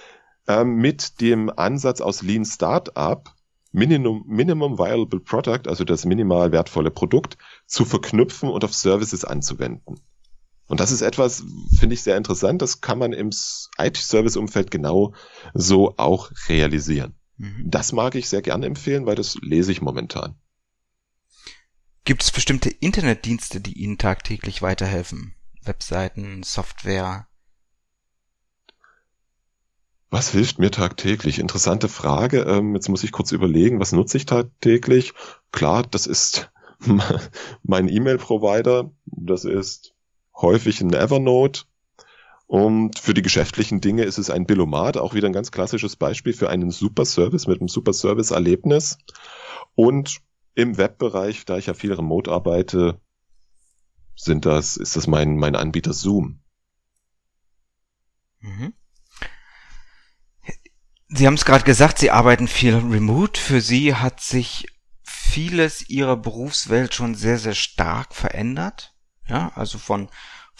äh, 0.46 0.64
mit 0.64 1.20
dem 1.20 1.50
Ansatz 1.50 2.00
aus 2.00 2.22
Lean 2.22 2.44
Startup 2.44 3.32
Minimum, 3.72 4.24
Minimum 4.26 4.78
Viable 4.78 5.20
Product, 5.20 5.68
also 5.68 5.84
das 5.84 6.04
minimal 6.04 6.50
wertvolle 6.50 6.90
Produkt, 6.90 7.38
zu 7.66 7.84
verknüpfen 7.84 8.48
und 8.48 8.64
auf 8.64 8.74
Services 8.74 9.24
anzuwenden. 9.24 10.00
Und 10.66 10.80
das 10.80 10.92
ist 10.92 11.02
etwas, 11.02 11.44
finde 11.78 11.94
ich 11.94 12.02
sehr 12.02 12.16
interessant. 12.16 12.62
Das 12.62 12.80
kann 12.80 12.98
man 12.98 13.12
im 13.12 13.30
IT-Service-Umfeld 13.78 14.70
genau 14.70 15.14
so 15.54 15.94
auch 15.96 16.30
realisieren. 16.48 17.14
Mhm. 17.38 17.64
Das 17.64 17.92
mag 17.92 18.14
ich 18.14 18.28
sehr 18.28 18.42
gerne 18.42 18.66
empfehlen, 18.66 19.06
weil 19.06 19.16
das 19.16 19.36
lese 19.40 19.72
ich 19.72 19.82
momentan. 19.82 20.36
Gibt 22.04 22.22
es 22.22 22.30
bestimmte 22.30 22.70
Internetdienste, 22.70 23.60
die 23.60 23.74
Ihnen 23.74 23.98
tagtäglich 23.98 24.62
weiterhelfen? 24.62 25.34
Webseiten, 25.62 26.42
Software? 26.42 27.26
Was 30.08 30.30
hilft 30.30 30.58
mir 30.58 30.70
tagtäglich? 30.70 31.38
Interessante 31.38 31.88
Frage. 31.88 32.40
Ähm, 32.40 32.74
jetzt 32.74 32.88
muss 32.88 33.04
ich 33.04 33.12
kurz 33.12 33.30
überlegen, 33.32 33.78
was 33.78 33.92
nutze 33.92 34.16
ich 34.16 34.26
tagtäglich? 34.26 35.12
Klar, 35.52 35.84
das 35.84 36.06
ist 36.06 36.50
mein 37.62 37.88
E-Mail-Provider. 37.88 38.90
Das 39.04 39.44
ist 39.44 39.94
häufig 40.34 40.80
ein 40.80 40.92
Evernote. 40.92 41.62
Und 42.46 42.98
für 42.98 43.14
die 43.14 43.22
geschäftlichen 43.22 43.80
Dinge 43.80 44.02
ist 44.02 44.18
es 44.18 44.30
ein 44.30 44.46
Billomat, 44.46 44.96
auch 44.96 45.14
wieder 45.14 45.28
ein 45.28 45.32
ganz 45.32 45.52
klassisches 45.52 45.94
Beispiel 45.94 46.32
für 46.32 46.50
einen 46.50 46.72
super 46.72 47.04
Service 47.04 47.46
mit 47.46 47.60
einem 47.60 47.68
super 47.68 47.92
Service-Erlebnis. 47.92 48.98
Und 49.76 50.20
im 50.60 50.76
Webbereich, 50.76 51.44
da 51.44 51.58
ich 51.58 51.66
ja 51.66 51.74
viel 51.74 51.92
remote 51.92 52.30
arbeite, 52.30 53.00
sind 54.14 54.44
das, 54.44 54.76
ist 54.76 54.96
das 54.96 55.06
mein, 55.06 55.36
mein 55.36 55.56
Anbieter 55.56 55.92
Zoom. 55.92 56.40
Mhm. 58.40 58.74
Sie 61.08 61.26
haben 61.26 61.34
es 61.34 61.44
gerade 61.44 61.64
gesagt, 61.64 61.98
Sie 61.98 62.10
arbeiten 62.10 62.46
viel 62.46 62.76
remote. 62.76 63.40
Für 63.40 63.60
Sie 63.60 63.94
hat 63.94 64.20
sich 64.20 64.66
vieles 65.02 65.88
Ihrer 65.88 66.16
Berufswelt 66.16 66.94
schon 66.94 67.14
sehr, 67.14 67.38
sehr 67.38 67.54
stark 67.54 68.14
verändert. 68.14 68.94
Ja, 69.26 69.52
also 69.54 69.78
von, 69.78 70.08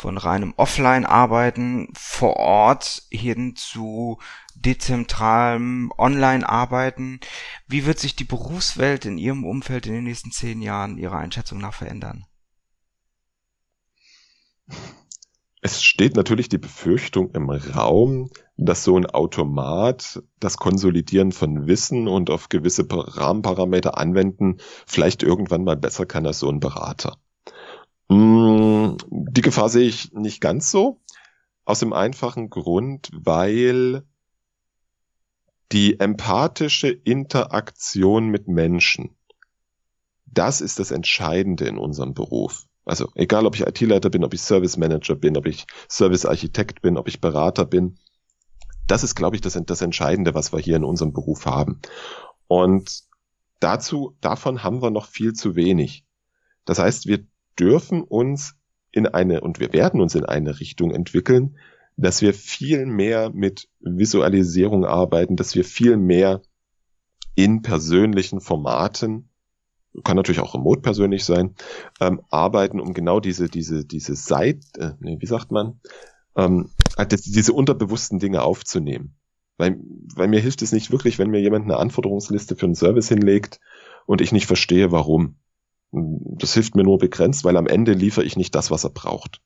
von 0.01 0.17
reinem 0.17 0.55
Offline-Arbeiten 0.57 1.89
vor 1.95 2.37
Ort 2.37 3.03
hin 3.11 3.55
zu 3.55 4.19
dezentralem 4.55 5.93
Online-Arbeiten. 5.99 7.21
Wie 7.69 7.85
wird 7.85 7.99
sich 7.99 8.17
die 8.17 8.25
Berufswelt 8.25 9.05
in 9.05 9.19
Ihrem 9.19 9.45
Umfeld 9.45 9.87
in 9.87 9.93
den 9.93 10.05
nächsten 10.05 10.33
zehn 10.33 10.63
Jahren 10.63 10.97
Ihrer 10.97 11.19
Einschätzung 11.19 11.61
nach 11.61 11.75
verändern? 11.75 12.25
Es 15.61 15.83
steht 15.83 16.17
natürlich 16.17 16.49
die 16.49 16.57
Befürchtung 16.57 17.33
im 17.33 17.51
Raum, 17.51 18.31
dass 18.57 18.83
so 18.83 18.97
ein 18.97 19.05
Automat 19.05 20.23
das 20.39 20.57
Konsolidieren 20.57 21.33
von 21.33 21.67
Wissen 21.67 22.09
und 22.09 22.31
auf 22.31 22.49
gewisse 22.49 22.87
Rahmenparameter 22.89 23.99
anwenden 23.99 24.57
vielleicht 24.87 25.23
irgendwann 25.23 25.65
mal 25.65 25.77
besser 25.77 26.07
kann 26.07 26.27
als 26.27 26.39
so 26.39 26.49
ein 26.49 26.61
Berater. 26.61 27.19
Mm, 28.11 28.97
die 29.09 29.41
Gefahr 29.41 29.69
sehe 29.69 29.89
ich 29.89 30.13
nicht 30.13 30.41
ganz 30.41 30.71
so. 30.71 31.01
Aus 31.65 31.79
dem 31.79 31.93
einfachen 31.93 32.51
Grund, 32.51 33.09
weil 33.15 34.03
die 35.71 36.01
empathische 36.01 36.89
Interaktion 36.89 38.29
mit 38.29 38.49
Menschen, 38.49 39.17
das 40.27 40.61
ist 40.61 40.81
das 40.81 40.91
Entscheidende 40.91 41.67
in 41.67 41.79
unserem 41.79 42.13
Beruf. 42.13 42.67
Also 42.85 43.09
egal, 43.15 43.47
ob 43.47 43.55
ich 43.55 43.61
IT-Leiter 43.61 44.11
bin, 44.11 44.25
ob 44.25 44.35
ich 44.35 44.43
Service 44.43 44.77
Manager 44.77 45.15
bin, 45.15 45.37
ob 45.37 45.47
ich 45.47 45.67
Service-Architekt 45.89 46.83
bin, 46.83 46.97
ob 46.97 47.07
ich 47.07 47.21
Berater 47.21 47.65
bin. 47.65 47.97
Das 48.89 49.05
ist, 49.05 49.15
glaube 49.15 49.37
ich, 49.37 49.43
das, 49.43 49.57
das 49.67 49.83
Entscheidende, 49.83 50.35
was 50.35 50.53
wir 50.53 50.59
hier 50.59 50.75
in 50.75 50.85
unserem 50.85 51.13
Beruf 51.13 51.47
haben. 51.47 51.81
Und 52.49 53.05
dazu, 53.61 54.17
davon 54.21 54.65
haben 54.65 54.83
wir 54.83 54.91
noch 54.91 55.07
viel 55.07 55.33
zu 55.33 55.55
wenig. 55.55 56.05
Das 56.65 56.81
heißt, 56.81 57.07
wir 57.07 57.25
dürfen 57.59 58.03
uns 58.03 58.55
in 58.93 59.07
eine, 59.07 59.41
und 59.41 59.61
wir 59.61 59.73
werden 59.73 60.01
uns 60.01 60.15
in 60.15 60.25
eine 60.25 60.61
Richtung 60.61 60.91
entwickeln, 60.91 61.57
dass 61.97 62.23
wir 62.23 62.35
viel 62.35 62.87
mehr 62.87 63.31
mit 63.31 63.69
Visualisierung 63.81 64.85
arbeiten, 64.85 65.37
dass 65.37 65.55
wir 65.55 65.65
viel 65.65 65.97
mehr 65.97 66.43
in 67.35 67.63
persönlichen 67.63 68.41
Formaten 68.41 69.31
kann 70.05 70.17
natürlich 70.17 70.41
auch 70.41 70.55
remote 70.55 70.83
persönlich 70.83 71.25
sein, 71.25 71.55
ähm, 72.01 72.21
arbeiten, 72.31 72.81
um 72.81 72.95
genau 72.95 73.21
diese, 73.21 73.49
diese, 73.49 73.85
diese 73.85 74.15
Seite, 74.15 74.97
äh, 75.03 75.21
wie 75.21 75.27
sagt 75.27 75.51
man, 75.51 75.81
ähm, 76.37 76.71
halt 76.97 77.13
diese 77.13 77.53
unterbewussten 77.53 78.19
Dinge 78.19 78.43
aufzunehmen. 78.43 79.17
Weil, 79.57 79.79
weil 80.15 80.29
mir 80.29 80.41
hilft 80.41 80.63
es 80.63 80.73
nicht 80.73 80.91
wirklich, 80.91 81.19
wenn 81.19 81.31
mir 81.31 81.41
jemand 81.41 81.65
eine 81.65 81.77
Anforderungsliste 81.77 82.57
für 82.57 82.67
einen 82.67 82.75
Service 82.75 83.09
hinlegt 83.09 83.61
und 84.07 84.21
ich 84.21 84.33
nicht 84.33 84.47
verstehe, 84.47 84.91
warum. 84.93 85.37
Das 85.93 86.55
hilft 86.55 86.75
mir 86.75 86.85
nur 86.85 86.99
begrenzt, 86.99 87.45
weil 87.45 87.57
am 87.57 87.67
Ende 87.67 87.93
liefere 87.93 88.25
ich 88.25 88.37
nicht 88.37 88.55
das, 88.55 88.71
was 88.71 88.85
er 88.85 88.91
braucht. 88.91 89.41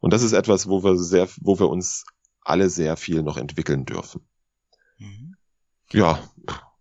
Und 0.00 0.12
das 0.12 0.22
ist 0.22 0.32
etwas, 0.32 0.68
wo 0.68 0.84
wir 0.84 0.96
sehr, 0.98 1.28
wo 1.40 1.58
wir 1.58 1.68
uns 1.68 2.04
alle 2.42 2.68
sehr 2.68 2.96
viel 2.96 3.22
noch 3.22 3.38
entwickeln 3.38 3.86
dürfen. 3.86 4.26
Mhm. 4.98 5.36
Ja, 5.90 6.18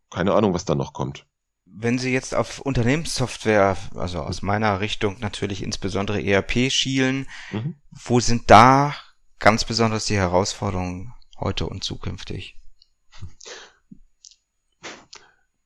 keine 0.10 0.34
Ahnung, 0.34 0.54
was 0.54 0.66
da 0.66 0.76
noch 0.76 0.94
kommt 0.94 1.26
wenn 1.76 1.98
Sie 1.98 2.14
jetzt 2.14 2.36
auf 2.36 2.60
Unternehmenssoftware, 2.60 3.76
also 3.96 4.22
aus 4.22 4.42
meiner 4.42 4.80
Richtung 4.80 5.20
natürlich 5.20 5.64
insbesondere 5.64 6.24
ERP 6.24 6.72
schielen, 6.72 7.28
mhm. 7.52 7.76
wo 7.92 8.20
sind 8.20 8.50
da 8.52 8.96
ganz 9.40 9.66
besonders 9.66 10.06
die 10.06 10.16
Herausforderungen 10.16 11.14
heute 11.40 11.66
und 11.66 11.84
zukünftig? 11.84 12.60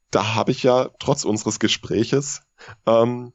Da 0.10 0.34
habe 0.36 0.52
ich 0.52 0.64
ja 0.64 0.90
trotz 1.00 1.26
unseres 1.26 1.60
Gespräches 1.60 2.42
ähm, 2.86 3.34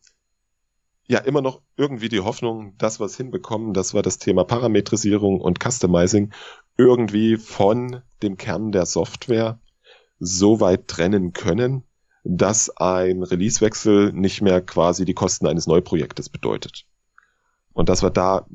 ja 1.07 1.19
immer 1.19 1.43
noch 1.43 1.63
irgendwie 1.77 2.09
die 2.09 2.21
Hoffnung, 2.21 2.77
dass 2.79 3.01
wir 3.01 3.07
es 3.07 3.17
hinbekommen, 3.17 3.75
dass 3.75 3.95
wir 3.95 4.03
das 4.03 4.19
Thema 4.19 4.45
Parametrisierung 4.45 5.41
und 5.41 5.63
Customizing 5.63 6.33
irgendwie 6.77 7.37
von 7.37 8.03
dem 8.23 8.37
Kern 8.37 8.73
der 8.73 8.87
Software 8.87 9.61
so 10.19 10.61
weit 10.61 10.89
trennen 10.89 11.33
können, 11.33 11.85
dass 12.25 12.71
ein 12.77 13.23
Releasewechsel 13.23 14.13
nicht 14.13 14.43
mehr 14.43 14.63
quasi 14.63 15.05
die 15.05 15.15
Kosten 15.15 15.47
eines 15.47 15.67
Neuprojektes 15.67 16.29
bedeutet. 16.29 16.87
Und 17.73 17.89
dass 17.89 18.03
wir 18.03 18.11
da 18.11 18.47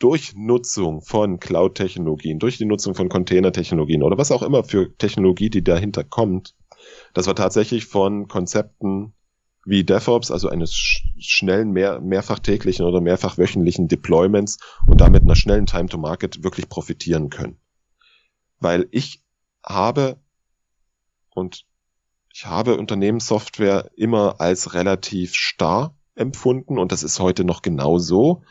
durch 0.00 0.34
Nutzung 0.34 1.02
von 1.02 1.38
Cloud-Technologien, 1.38 2.38
durch 2.38 2.58
die 2.58 2.64
Nutzung 2.64 2.94
von 2.94 3.08
Container-Technologien 3.08 4.02
oder 4.02 4.18
was 4.18 4.32
auch 4.32 4.42
immer 4.42 4.64
für 4.64 4.96
Technologie, 4.96 5.50
die 5.50 5.62
dahinter 5.62 6.04
kommt, 6.04 6.56
dass 7.12 7.26
wir 7.26 7.34
tatsächlich 7.34 7.86
von 7.86 8.26
Konzepten 8.26 9.12
wie 9.64 9.84
DevOps, 9.84 10.30
also 10.30 10.48
eines 10.48 10.72
schnellen, 10.72 11.70
mehr, 11.72 12.00
mehrfach 12.00 12.38
täglichen 12.38 12.86
oder 12.86 13.00
mehrfach 13.00 13.38
wöchentlichen 13.38 13.88
Deployments 13.88 14.58
und 14.86 15.00
damit 15.00 15.22
einer 15.22 15.36
schnellen 15.36 15.66
Time 15.66 15.88
to 15.88 15.98
Market 15.98 16.42
wirklich 16.42 16.68
profitieren 16.68 17.30
können. 17.30 17.58
Weil 18.58 18.88
ich 18.90 19.22
habe 19.64 20.18
und 21.30 21.66
ich 22.32 22.46
habe 22.46 22.76
Unternehmenssoftware 22.76 23.90
immer 23.96 24.40
als 24.40 24.74
relativ 24.74 25.34
starr 25.34 25.96
empfunden 26.14 26.78
und 26.78 26.92
das 26.92 27.02
ist 27.02 27.18
heute 27.20 27.44
noch 27.44 27.62
genau 27.62 27.98
so. 27.98 28.42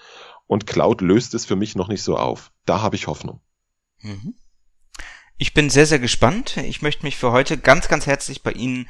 Und 0.48 0.66
Cloud 0.66 1.02
löst 1.02 1.34
es 1.34 1.46
für 1.46 1.56
mich 1.56 1.76
noch 1.76 1.88
nicht 1.88 2.02
so 2.02 2.18
auf. 2.18 2.52
Da 2.66 2.82
habe 2.82 2.96
ich 2.96 3.08
Hoffnung. 3.08 3.40
Mhm. 4.02 4.36
Ich 5.38 5.54
bin 5.54 5.70
sehr, 5.70 5.86
sehr 5.86 6.00
gespannt. 6.00 6.58
Ich 6.58 6.82
möchte 6.82 7.06
mich 7.06 7.16
für 7.16 7.32
heute 7.32 7.58
ganz, 7.58 7.88
ganz 7.88 8.08
herzlich 8.08 8.44
bei 8.44 8.52
Ihnen 8.52 8.90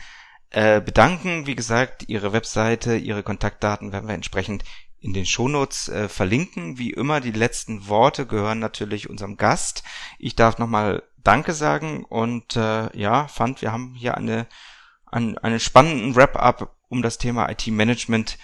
äh, 0.52 0.82
bedanken. 0.82 1.45
Wie 1.47 1.56
gesagt, 1.56 2.08
Ihre 2.08 2.34
Webseite, 2.34 2.95
Ihre 2.95 3.24
Kontaktdaten 3.24 3.91
werden 3.91 4.08
wir 4.08 4.16
entsprechend 4.16 4.64
in 5.00 5.14
den 5.14 5.26
Shownotes 5.26 5.89
äh, 5.89 6.10
verlinken. 6.10 6.78
Wie 6.78 6.91
immer, 6.91 7.22
die 7.22 7.32
letzten 7.32 7.88
Worte 7.88 8.26
gehören 8.26 8.60
natürlich 8.60 9.10
unserem 9.10 9.38
Gast. 9.38 9.84
Ich 10.18 10.36
darf 10.36 10.58
nochmal 10.58 11.04
Danke 11.18 11.54
sagen 11.54 12.06
und 12.06 12.56
äh, 12.56 12.97
ja, 12.97 13.28
fand, 13.28 13.62
wir 13.62 13.72
haben 13.72 13.93
hier 13.95 14.16
eine, 14.16 14.47
eine, 15.06 15.41
einen 15.43 15.60
spannenden 15.60 16.16
Wrap-up 16.16 16.76
um 16.88 17.02
das 17.02 17.18
Thema 17.18 17.50
IT-Management, 17.50 18.38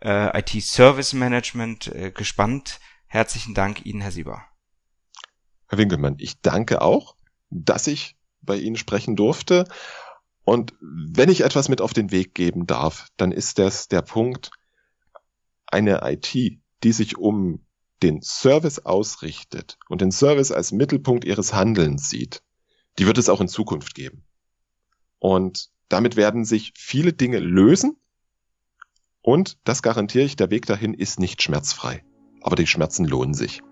äh, 0.00 0.38
IT-Service-Management 0.38 1.88
äh, 1.88 2.10
gespannt. 2.10 2.80
Herzlichen 3.06 3.54
Dank 3.54 3.84
Ihnen, 3.84 4.00
Herr 4.00 4.12
Sieber. 4.12 4.44
Herr 5.68 5.78
Winkelmann, 5.78 6.16
ich 6.18 6.40
danke 6.40 6.82
auch, 6.82 7.16
dass 7.50 7.86
ich 7.86 8.16
bei 8.40 8.56
Ihnen 8.56 8.76
sprechen 8.76 9.16
durfte. 9.16 9.66
Und 10.50 10.74
wenn 10.80 11.28
ich 11.28 11.42
etwas 11.42 11.68
mit 11.68 11.80
auf 11.80 11.92
den 11.92 12.10
Weg 12.10 12.34
geben 12.34 12.66
darf, 12.66 13.06
dann 13.16 13.30
ist 13.30 13.60
das 13.60 13.86
der 13.86 14.02
Punkt, 14.02 14.50
eine 15.68 16.00
IT, 16.02 16.34
die 16.82 16.92
sich 16.92 17.16
um 17.16 17.64
den 18.02 18.20
Service 18.20 18.80
ausrichtet 18.80 19.78
und 19.88 20.00
den 20.00 20.10
Service 20.10 20.50
als 20.50 20.72
Mittelpunkt 20.72 21.24
ihres 21.24 21.54
Handelns 21.54 22.10
sieht, 22.10 22.42
die 22.98 23.06
wird 23.06 23.16
es 23.16 23.28
auch 23.28 23.40
in 23.40 23.46
Zukunft 23.46 23.94
geben. 23.94 24.24
Und 25.20 25.70
damit 25.88 26.16
werden 26.16 26.44
sich 26.44 26.72
viele 26.76 27.12
Dinge 27.12 27.38
lösen. 27.38 27.96
Und 29.22 29.56
das 29.62 29.82
garantiere 29.82 30.24
ich, 30.24 30.34
der 30.34 30.50
Weg 30.50 30.66
dahin 30.66 30.94
ist 30.94 31.20
nicht 31.20 31.40
schmerzfrei. 31.44 32.02
Aber 32.42 32.56
die 32.56 32.66
Schmerzen 32.66 33.04
lohnen 33.04 33.34
sich. 33.34 33.62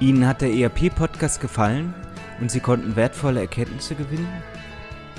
Ihnen 0.00 0.26
hat 0.26 0.40
der 0.40 0.52
ERP-Podcast 0.52 1.40
gefallen 1.40 1.94
und 2.40 2.50
Sie 2.50 2.58
konnten 2.58 2.96
wertvolle 2.96 3.38
Erkenntnisse 3.38 3.94
gewinnen? 3.94 4.42